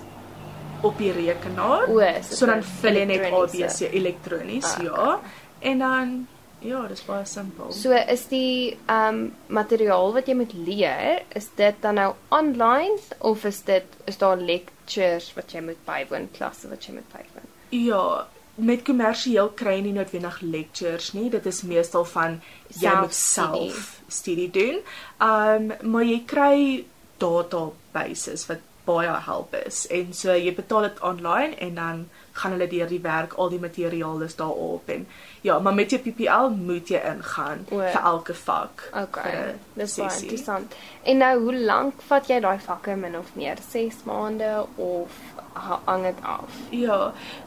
op 0.82 0.98
die 0.98 1.12
rekenaar. 1.12 1.88
O, 1.90 2.02
so 2.22 2.46
dan 2.46 2.64
vul 2.64 2.94
jy 2.94 3.06
net? 3.06 3.32
ABC 3.32 3.82
elektronies, 3.94 4.76
Ah, 4.78 4.84
ja. 4.84 5.20
En 5.60 5.80
dan 5.80 6.28
ja, 6.60 6.88
dis 6.88 7.06
baie 7.06 7.26
simpel. 7.26 7.72
So 7.72 7.92
is 7.92 8.28
die 8.28 8.78
ehm 8.88 9.08
um, 9.16 9.36
materiaal 9.48 10.14
wat 10.14 10.28
jy 10.28 10.36
moet 10.36 10.54
leer, 10.54 11.24
is 11.36 11.50
dit 11.56 11.76
dan 11.82 11.96
nou 11.96 12.14
online 12.30 12.98
of 13.20 13.46
is 13.46 13.62
dit 13.62 13.84
is 14.06 14.18
daar 14.18 14.38
lectures 14.38 15.34
wat 15.36 15.52
jy 15.52 15.62
moet 15.62 15.86
bywoon, 15.86 16.30
klasse 16.32 16.70
wat 16.70 16.86
jy 16.86 16.94
moet 16.94 17.10
bywoon? 17.12 17.50
Ja, 17.70 18.28
met 18.56 18.84
kommersieel 18.86 19.50
kry 19.58 19.80
nie 19.82 19.94
noodwendig 19.94 20.42
lectures 20.42 21.14
nie. 21.14 21.30
Dit 21.30 21.46
is 21.46 21.64
meestal 21.64 22.06
van 22.06 22.42
jy 22.68 22.94
moet 23.00 23.14
Selfstudie. 23.14 23.72
self 23.72 24.02
studie 24.08 24.50
doen. 24.52 24.78
Um 25.20 25.72
maar 25.82 26.04
jy 26.06 26.22
kry 26.26 26.86
databases 27.18 28.46
wat 28.50 28.62
baie 28.86 29.08
help 29.26 29.56
is. 29.66 29.88
En 29.88 30.14
so 30.14 30.34
jy 30.36 30.52
betaal 30.56 30.82
dit 30.90 31.00
online 31.02 31.56
en 31.56 31.76
dan 31.76 32.10
gaan 32.34 32.52
hulle 32.56 32.68
deur 32.68 32.90
die 32.90 33.02
werk, 33.02 33.34
al 33.38 33.50
die 33.54 33.60
materiaal 33.62 34.22
is 34.26 34.36
daarop 34.36 34.90
en 34.90 35.06
ja, 35.42 35.60
maar 35.60 35.74
met 35.74 35.92
jou 35.94 36.00
PPL 36.02 36.50
moet 36.56 36.90
jy 36.90 37.00
ingaan 37.06 37.66
O. 37.70 37.78
vir 37.78 38.02
elke 38.02 38.34
vak. 38.34 38.90
Okay. 39.04 39.54
Dis 39.78 39.96
baie 40.02 40.20
interessant. 40.22 40.76
En 41.04 41.18
nou 41.18 41.34
hoe 41.46 41.56
lank 41.56 42.02
vat 42.10 42.28
jy 42.28 42.40
daai 42.44 42.60
vakke 42.60 42.96
min 43.00 43.18
of 43.18 43.36
meer? 43.40 43.62
6 43.70 44.04
maande 44.10 44.66
of 44.76 45.20
hang 45.54 46.04
dit 46.04 46.22
af? 46.22 46.58
Ja, 46.70 46.98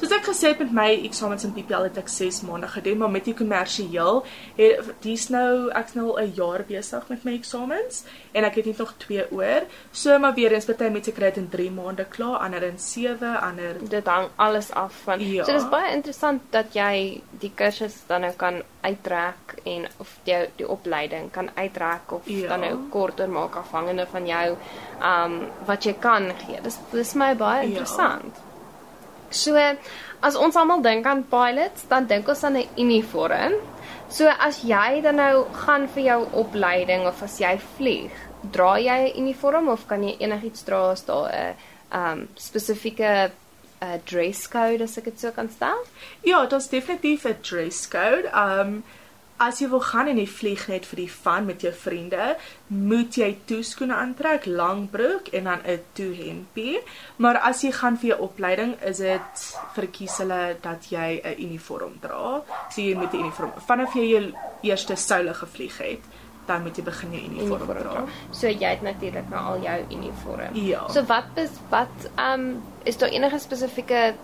soos 0.00 0.14
ek 0.16 0.28
gesê 0.30 0.52
het 0.52 0.58
met 0.64 0.72
my 0.72 0.88
eksamens 1.06 1.44
in 1.44 1.54
PPL 1.56 1.88
het 1.88 1.98
ek 2.00 2.08
6 2.08 2.42
maande 2.48 2.68
gedoen, 2.68 2.98
maar 2.98 3.10
met 3.10 3.24
die 3.24 3.34
kommersieel, 3.34 4.22
het 4.56 4.92
dis 5.04 5.28
nou 5.34 5.70
ek's 5.70 5.94
nou 5.94 6.10
al 6.10 6.20
'n 6.24 6.32
jaar 6.36 6.64
besig 6.68 7.08
met 7.08 7.24
my 7.24 7.34
eksamens 7.34 8.04
en 8.32 8.44
ek 8.44 8.54
het 8.54 8.66
net 8.66 8.78
nog 8.78 8.94
2 8.98 9.30
oor. 9.30 9.62
So 9.92 10.18
maar 10.18 10.34
weer 10.34 10.52
eens 10.52 10.64
party 10.64 10.88
mense 10.90 11.12
kry 11.12 11.30
dit 11.30 11.36
in 11.36 11.48
3 11.48 11.70
maande 11.70 12.04
klaar, 12.04 12.38
ander 12.38 12.62
in 12.62 12.78
7, 12.78 13.40
ander 13.40 13.76
Dit 13.88 14.06
hang 14.06 14.28
alles 14.36 14.70
af 14.70 14.92
van. 15.04 15.20
Ja. 15.20 15.44
So 15.44 15.52
dis 15.52 15.68
baie 15.68 15.94
interessant 15.94 16.42
dat 16.50 16.74
jy 16.74 17.22
die 17.30 17.52
kursus 17.54 18.02
dan 18.06 18.20
nou 18.20 18.32
kan 18.36 18.62
uittrek 18.80 19.45
en 19.66 19.86
of 20.02 20.12
jou 20.24 20.40
die 20.56 20.68
opleiding 20.68 21.30
kan 21.34 21.50
uittrek 21.56 22.12
of 22.12 22.28
Ja. 22.28 22.48
dan 22.48 22.60
nou 22.60 22.76
korter 22.90 23.28
maak 23.28 23.56
afhangende 23.56 24.06
van 24.12 24.26
jou 24.26 24.56
um 25.02 25.38
wat 25.66 25.84
jy 25.84 25.92
kan 26.00 26.32
gee. 26.46 26.60
Dis 26.62 26.78
dis 26.92 27.14
my 27.14 27.34
baie 27.34 27.62
Ja. 27.62 27.68
interessant. 27.68 28.34
So 29.30 29.56
as 30.22 30.36
ons 30.36 30.56
almal 30.56 30.82
dink 30.82 31.06
aan 31.06 31.24
pilots, 31.30 31.84
dan 31.88 32.06
dink 32.06 32.28
ons 32.28 32.44
aan 32.44 32.56
'n 32.56 32.68
uniform. 32.78 33.52
So 34.08 34.26
as 34.28 34.62
jy 34.62 35.00
dan 35.02 35.16
nou 35.16 35.46
gaan 35.52 35.88
vir 35.88 36.02
jou 36.04 36.26
opleiding 36.32 37.06
of 37.06 37.22
as 37.22 37.38
jy 37.40 37.58
vlieg, 37.76 38.10
dra 38.52 38.76
jy 38.78 39.12
'n 39.14 39.18
uniform 39.26 39.68
of 39.68 39.86
kan 39.88 40.02
jy 40.02 40.16
enigiets 40.20 40.62
dra 40.64 40.90
as 40.90 41.02
daar 41.04 41.30
'n 41.32 41.54
um 41.92 42.28
spesifieke 42.36 43.30
uh, 43.82 43.98
dress 44.04 44.48
code 44.48 44.82
as 44.82 44.96
ek 44.98 45.04
dit 45.04 45.20
so 45.20 45.30
kan 45.30 45.48
stel? 45.50 45.76
Ja, 46.24 46.46
daar's 46.46 46.68
definitief 46.68 47.24
'n 47.26 47.36
dress 47.42 47.88
code. 47.88 48.30
Um 48.34 48.82
as 49.38 49.60
jy 49.60 49.68
wil 49.68 49.82
gaan 49.84 50.08
en 50.08 50.18
jy 50.18 50.26
vlieg 50.26 50.66
net 50.68 50.86
vir 50.88 51.02
die 51.02 51.10
fun 51.12 51.46
met 51.48 51.64
jou 51.64 51.72
vriende, 51.76 52.36
moet 52.68 53.18
jy 53.20 53.30
toeskoene 53.48 53.94
aantrek, 53.94 54.46
lang 54.46 54.86
broek 54.90 55.28
en 55.32 55.44
dan 55.44 55.60
'n 55.64 55.80
toehempie. 55.92 56.80
Maar 57.16 57.36
as 57.36 57.62
jy 57.62 57.72
gaan 57.72 57.96
vir 57.96 58.08
jou 58.08 58.20
opleiding, 58.20 58.76
is 58.82 58.98
dit 58.98 59.56
verkies 59.74 60.18
hulle 60.18 60.56
dat 60.62 60.90
jy 60.90 61.20
'n 61.24 61.36
uniform 61.38 61.98
dra. 62.00 62.42
So 62.70 62.80
jy 62.80 62.94
moet 62.94 63.12
'n 63.12 63.20
uniform 63.20 63.52
vanaf 63.66 63.94
jy 63.94 64.06
jou 64.10 64.32
eerste 64.62 64.96
soule 64.96 65.34
gevlieg 65.34 65.78
het, 65.78 66.00
dan 66.46 66.62
moet 66.62 66.76
jy 66.76 66.82
begin 66.82 67.12
jou 67.12 67.22
uniform, 67.22 67.66
dra. 67.66 68.04
So 68.30 68.46
jy 68.46 68.70
het 68.70 68.82
natuurlik 68.82 69.28
nou 69.28 69.42
al 69.44 69.62
jou 69.62 69.78
uniform. 69.90 70.54
Ja. 70.54 70.88
So 70.88 71.04
wat 71.04 71.24
is 71.34 71.50
wat 71.68 72.10
um 72.16 72.62
is 72.84 72.96
daar 72.96 73.08
enige 73.08 73.38
spesifieke 73.38 74.14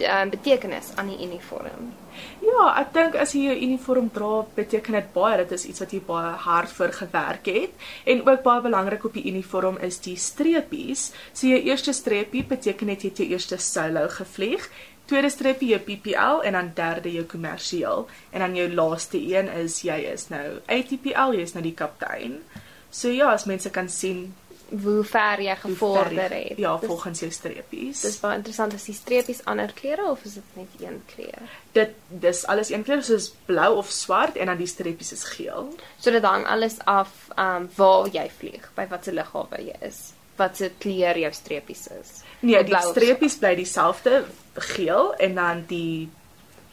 um, 0.00 0.30
betekenis 0.32 0.92
aan 0.96 1.12
die 1.12 1.20
uniform? 1.26 1.92
Ja, 2.42 2.64
ek 2.80 2.92
dink 2.94 3.16
as 3.20 3.32
jy 3.36 3.46
jou 3.46 3.56
uniform 3.66 4.08
dra, 4.12 4.42
beteken 4.56 4.96
dit 4.98 5.10
baie 5.14 5.38
dit 5.42 5.52
is 5.56 5.66
iets 5.70 5.82
wat 5.82 5.92
jy 5.94 6.00
baie 6.06 6.32
hard 6.44 6.72
vir 6.76 6.94
gewerk 6.96 7.50
het. 7.50 7.84
En 8.04 8.24
ook 8.26 8.42
baie 8.44 8.64
belangrik 8.64 9.04
op 9.08 9.16
die 9.18 9.26
uniform 9.30 9.78
is 9.82 10.00
die 10.04 10.16
streepies. 10.16 11.10
So 11.32 11.48
jou 11.50 11.60
eerste 11.60 11.94
streepie 11.96 12.44
beteken 12.48 12.92
net 12.92 13.04
jy 13.04 13.12
het 13.12 13.22
jou 13.22 13.28
eerste 13.32 13.58
solo 13.62 14.08
gevlieg, 14.12 14.68
tweede 15.10 15.30
streepie 15.32 15.72
jou 15.72 15.80
PPL 15.86 16.44
en 16.46 16.58
dan 16.58 16.72
derde 16.76 17.12
jou 17.12 17.24
kommersieel. 17.28 18.06
En 18.32 18.44
dan 18.44 18.58
jou 18.58 18.68
laaste 18.74 19.20
een 19.20 19.48
is 19.62 19.80
jy 19.86 19.98
is 20.12 20.28
nou 20.32 20.60
ATPL, 20.66 21.36
jy 21.36 21.48
is 21.48 21.56
nou 21.56 21.64
die 21.64 21.76
kaptein. 21.78 22.40
So 22.92 23.08
ja, 23.08 23.30
as 23.32 23.48
mense 23.48 23.70
kan 23.72 23.88
sien 23.88 24.34
Hoe 24.82 25.04
ver 25.04 25.40
jy 25.44 25.56
gevorder 25.60 26.14
ver 26.28 26.32
het. 26.48 26.58
Ja, 26.58 26.76
Dis- 26.80 26.88
volgens 26.88 27.20
jou 27.20 27.30
streepies. 27.30 28.00
Dis 28.00 28.16
baie 28.20 28.36
interessant 28.38 28.74
as 28.74 28.84
die 28.88 28.94
streepies 28.94 29.42
ander 29.44 29.72
kleure 29.76 30.06
of 30.10 30.24
is 30.24 30.34
dit 30.34 30.56
net 30.56 30.68
een 30.80 31.02
kleur? 31.14 31.42
dit 31.72 31.90
dis 32.08 32.44
alles 32.46 32.70
een 32.70 32.82
kleur 32.84 33.02
soos 33.02 33.30
blou 33.46 33.76
of 33.76 33.90
swart 33.90 34.36
en 34.36 34.46
dan 34.46 34.56
die 34.56 34.66
streepies 34.66 35.12
is 35.12 35.24
geel. 35.24 35.68
So 35.98 36.10
dit 36.10 36.24
hang 36.24 36.46
alles 36.46 36.78
af 36.84 37.12
um 37.36 37.68
waar 37.76 38.08
jy 38.08 38.30
vlieg, 38.38 38.70
by 38.74 38.86
watter 38.88 39.12
lughawe 39.12 39.60
jy 39.60 39.76
is, 39.80 40.12
wat 40.36 40.56
se 40.56 40.70
kleur 40.78 41.18
jou 41.18 41.32
streepies 41.32 41.86
is. 42.00 42.10
Nee, 42.40 42.64
die 42.64 42.80
streepies 42.80 43.36
bly 43.36 43.54
dieselfde, 43.54 44.24
geel 44.54 45.14
en 45.14 45.34
dan 45.34 45.64
die 45.68 46.08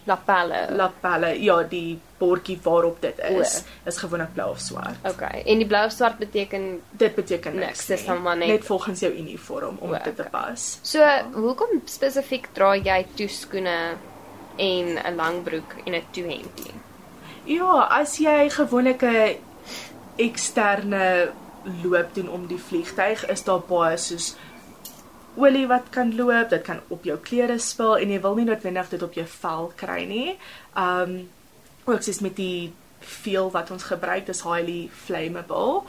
lapelle. 0.05 0.67
lapelle, 0.75 1.33
ja, 1.43 1.63
die 1.63 1.99
bordjie 2.19 2.59
waarop 2.63 3.01
dit 3.01 3.19
is, 3.19 3.63
O. 3.63 3.87
is 3.89 3.97
gewoonlik 3.97 4.33
blou 4.33 4.49
of 4.51 4.59
swart. 4.59 4.97
Okay. 5.07 5.41
En 5.45 5.57
die 5.57 5.67
blou 5.67 5.85
of 5.85 5.91
swart 5.91 6.17
beteken 6.17 6.81
Dit 6.91 7.15
beteken 7.15 7.55
Niks, 7.55 7.67
niks. 7.67 7.85
dis 7.85 8.05
dan 8.05 8.21
maar 8.21 8.37
net- 8.37 8.47
net 8.47 8.65
volgens 8.65 8.99
jou 8.99 9.13
uniform 9.13 9.77
om 9.79 9.89
O, 9.89 9.93
dit 9.93 10.03
te 10.03 10.25
okay. 10.25 10.29
pas. 10.29 10.79
So, 10.81 10.99
hoekom 11.33 11.81
spesifiek 11.85 12.47
dra 12.53 12.75
jy 12.75 13.05
toeskoene 13.15 13.77
en 14.57 14.85
'n 15.05 15.15
lang 15.15 15.43
broek 15.43 15.75
en 15.85 15.93
'n 15.95 16.03
toehempie? 16.11 16.73
Ja, 17.45 17.87
as 17.89 18.17
jy 18.17 18.49
gewoonlik 18.49 19.01
'n 19.03 19.37
eksterne 20.17 21.31
loop 21.83 22.13
doen 22.15 22.29
om 22.29 22.47
die 22.47 22.57
vliegtyg, 22.59 23.25
is 23.29 23.43
daar 23.43 23.61
baie 23.67 23.97
soos 23.97 24.35
olie 25.39 25.67
wat 25.67 25.89
kan 25.93 26.15
loop, 26.15 26.49
dit 26.49 26.61
kan 26.65 26.79
op 26.91 27.03
jou 27.07 27.17
klere 27.23 27.59
spil 27.59 27.97
en 27.97 28.09
jy 28.11 28.19
wil 28.21 28.35
nie 28.35 28.45
noodwendig 28.49 28.89
dit 28.89 29.03
op 29.05 29.13
jou 29.13 29.25
vel 29.39 29.71
kry 29.79 30.03
nie. 30.09 30.37
Um 30.75 31.29
ook 31.91 32.05
soos 32.05 32.21
met 32.25 32.35
die 32.35 32.71
veel 32.99 33.51
wat 33.51 33.71
ons 33.71 33.83
gebruik, 33.83 34.25
dis 34.25 34.43
highly 34.43 34.89
flammable. 35.05 35.83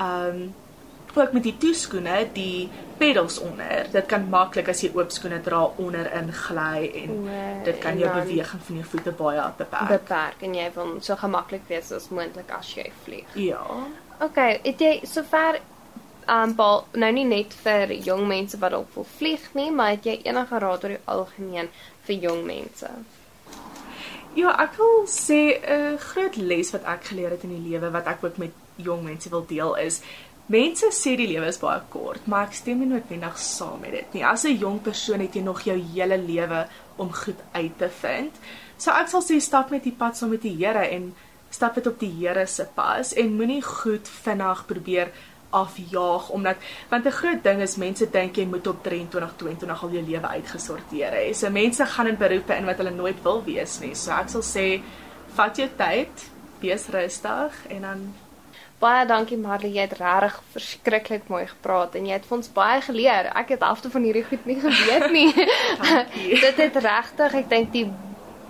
Um 0.00 0.52
ook 1.14 1.32
met 1.32 1.42
die 1.42 1.56
toeskoene, 1.60 2.28
die 2.32 2.68
pedals 2.96 3.38
onder. 3.38 3.86
Dit 3.92 4.06
kan 4.08 4.28
maklik 4.32 4.68
as 4.72 4.80
jy 4.80 4.88
oop 4.96 5.10
skoene 5.12 5.42
dra 5.44 5.64
onderin 5.76 6.30
gly 6.32 6.86
en 7.02 7.10
O, 7.18 7.34
dit 7.66 7.78
kan 7.82 7.92
en 7.92 8.00
jou 8.00 8.12
beweging 8.14 8.62
van 8.68 8.78
jou 8.80 8.86
voete 8.94 9.12
baie 9.18 9.44
beperk. 9.58 9.90
Beperk 9.92 10.46
en 10.48 10.56
jy 10.56 10.70
wil 10.76 10.94
so 11.04 11.16
gemaklik 11.20 11.68
wees 11.68 11.92
as 11.92 12.08
moontlik 12.08 12.52
as 12.56 12.72
jy 12.76 12.88
vlieg. 13.04 13.36
Ja. 13.36 13.60
Okay, 14.24 14.60
het 14.64 14.80
jy 14.80 14.94
sover 15.08 15.60
um 16.32 16.54
bal 16.56 16.86
nou 16.96 17.10
nie 17.12 17.26
net 17.28 17.54
vir 17.64 17.92
jong 18.06 18.24
mense 18.30 18.58
wat 18.62 18.76
wil 18.94 19.08
vlieg 19.18 19.48
nie, 19.58 19.70
maar 19.74 19.96
het 19.96 20.06
jy 20.08 20.20
enige 20.24 20.62
raad 20.64 20.84
oor 20.86 20.96
die 20.96 21.02
algemeen 21.04 21.68
vir 22.06 22.24
jong 22.28 22.46
mense? 22.46 22.88
Ja, 24.34 24.54
ek 24.62 24.76
wil 24.80 25.06
sê 25.06 25.60
'n 25.60 25.98
groot 25.98 26.36
les 26.36 26.70
wat 26.72 26.84
ek 26.84 27.04
geleer 27.04 27.30
het 27.30 27.44
in 27.44 27.54
die 27.56 27.70
lewe 27.70 27.90
wat 27.90 28.06
ek 28.06 28.24
ook 28.24 28.36
met 28.38 28.52
jong 28.76 29.04
mense 29.04 29.28
wil 29.28 29.44
deel 29.46 29.76
is 29.76 30.00
Mense 30.50 30.88
sê 30.90 31.14
die 31.16 31.28
lewe 31.30 31.46
is 31.46 31.60
baie 31.62 31.80
kort, 31.88 32.24
maar 32.26 32.48
ek 32.48 32.56
stem 32.58 32.80
nie 32.82 32.88
noodwendig 32.90 33.36
saam 33.38 33.78
met 33.80 33.94
dit 33.94 34.14
nie. 34.16 34.24
As 34.26 34.44
'n 34.44 34.58
jong 34.58 34.80
persoon 34.82 35.20
het 35.20 35.34
jy 35.34 35.42
nog 35.42 35.62
jou 35.62 35.78
hele 35.94 36.18
lewe 36.18 36.66
om 36.96 37.12
goed 37.12 37.38
uit 37.52 37.78
te 37.78 37.88
vind. 37.88 38.32
So 38.76 38.90
ek 38.90 39.08
sal 39.08 39.22
sê 39.22 39.40
stap 39.40 39.70
met 39.70 39.84
die 39.84 39.96
pad 39.96 40.16
saam 40.16 40.30
met 40.30 40.42
die 40.42 40.56
Here 40.56 40.84
en 40.90 41.14
stap 41.50 41.74
dit 41.74 41.86
op 41.86 41.98
die 42.00 42.10
Here 42.10 42.46
se 42.46 42.66
pas 42.74 43.14
en 43.14 43.36
moenie 43.36 43.62
goed 43.62 44.08
vinnig 44.08 44.66
probeer 44.66 45.12
afjaag 45.52 46.28
omdat 46.34 46.56
want 46.90 47.06
'n 47.06 47.18
groot 47.20 47.44
ding 47.44 47.60
is 47.60 47.76
mense 47.76 48.10
dink 48.10 48.36
jy 48.36 48.46
moet 48.46 48.66
op 48.66 48.82
23 48.82 49.36
22 49.36 49.82
al 49.82 49.90
jou 49.90 50.04
lewe 50.04 50.28
uitgesorteer 50.28 51.12
hê. 51.12 51.32
So 51.34 51.50
mense 51.50 51.86
gaan 51.86 52.06
in 52.06 52.16
beroepe 52.16 52.56
in 52.56 52.64
wat 52.64 52.76
hulle 52.76 52.90
nooit 52.90 53.22
wil 53.22 53.44
wees 53.44 53.78
nie. 53.80 53.94
So 53.94 54.10
ek 54.10 54.28
sal 54.28 54.42
sê 54.42 54.82
vat 55.34 55.56
jou 55.56 55.68
tyd 55.76 56.30
wees 56.60 56.88
rustig 56.88 57.52
en 57.68 57.80
dan 57.80 58.12
Baie 58.82 59.06
dankie 59.06 59.36
Marley, 59.38 59.70
jy 59.70 59.84
het 59.84 59.92
regtig 60.00 60.40
verskriklik 60.52 61.28
mooi 61.30 61.44
gepraat 61.46 61.94
en 61.94 62.06
jy 62.06 62.16
het 62.16 62.24
vir 62.26 62.36
ons 62.36 62.48
baie 62.52 62.80
geleer. 62.82 63.28
Ek 63.38 63.48
het 63.54 63.62
halfte 63.62 63.90
van 63.90 64.02
hierdie 64.02 64.24
goed 64.24 64.46
nie 64.46 64.56
geweet 64.58 65.12
nie. 65.12 65.30
Dit 66.44 66.56
het 66.56 66.76
regtig, 66.82 67.34
ek 67.34 67.48
dink 67.48 67.70
die 67.72 67.86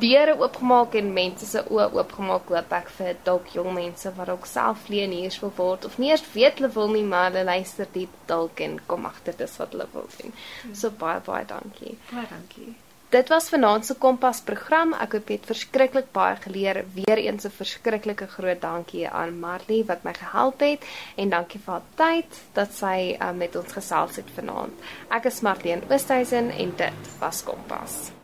deure 0.02 0.34
oopgemaak 0.40 0.94
en 0.98 1.12
mense 1.14 1.46
se 1.46 1.62
oë 1.62 1.88
oopgemaak 1.96 2.52
hoop 2.54 2.76
ek 2.78 2.92
vir 2.98 3.18
dalk 3.26 3.50
jong 3.56 3.72
mense 3.76 4.14
wat 4.18 4.32
dalk 4.32 4.46
self 4.50 4.86
vleieniers 4.88 5.40
wil 5.42 5.52
word 5.56 5.88
of 5.88 5.98
nie 6.02 6.10
eers 6.12 6.24
weet 6.34 6.58
hulle 6.58 6.72
wil 6.76 6.94
nie 6.94 7.04
maar 7.14 7.30
hulle 7.30 7.44
luister 7.46 7.90
diep 7.96 8.14
dalk 8.30 8.62
en 8.66 8.78
kom 8.86 9.06
agter 9.10 9.36
dis 9.38 9.58
wat 9.60 9.76
hulle 9.76 9.90
wil 9.92 10.08
doen. 10.18 10.32
So 10.74 10.90
baie 11.04 11.20
baie 11.26 11.44
dankie. 11.46 11.98
baie 12.10 12.26
dankie. 12.30 12.72
Dit 13.12 13.28
was 13.28 13.48
vanaand 13.52 13.84
se 13.84 13.94
Kompas 14.00 14.38
program. 14.40 14.94
Ek 15.04 15.12
hoop 15.12 15.28
jy 15.28 15.36
het 15.36 15.48
verskriklik 15.50 16.06
baie 16.16 16.38
geleer. 16.40 16.80
Weereens 16.94 17.44
'n 17.44 17.52
verskriklike 17.58 18.26
groot 18.36 18.60
dankie 18.62 19.04
aan 19.08 19.36
Marley 19.40 19.84
wat 19.90 20.04
my 20.04 20.14
gehelp 20.16 20.64
het 20.64 20.88
en 21.16 21.28
dankie 21.28 21.60
vir 21.60 21.74
haar 21.74 21.86
tyd 21.96 22.40
dat 22.54 22.72
sy 22.72 23.18
uh, 23.20 23.30
met 23.32 23.56
ons 23.56 23.72
gesels 23.72 24.16
het 24.16 24.32
vanaand. 24.38 24.72
Ek 25.10 25.28
is 25.28 25.42
Marlene 25.42 25.82
Oosthuizen 25.90 26.50
en 26.50 26.74
dit 26.76 27.14
was 27.20 27.44
Kompas. 27.44 28.21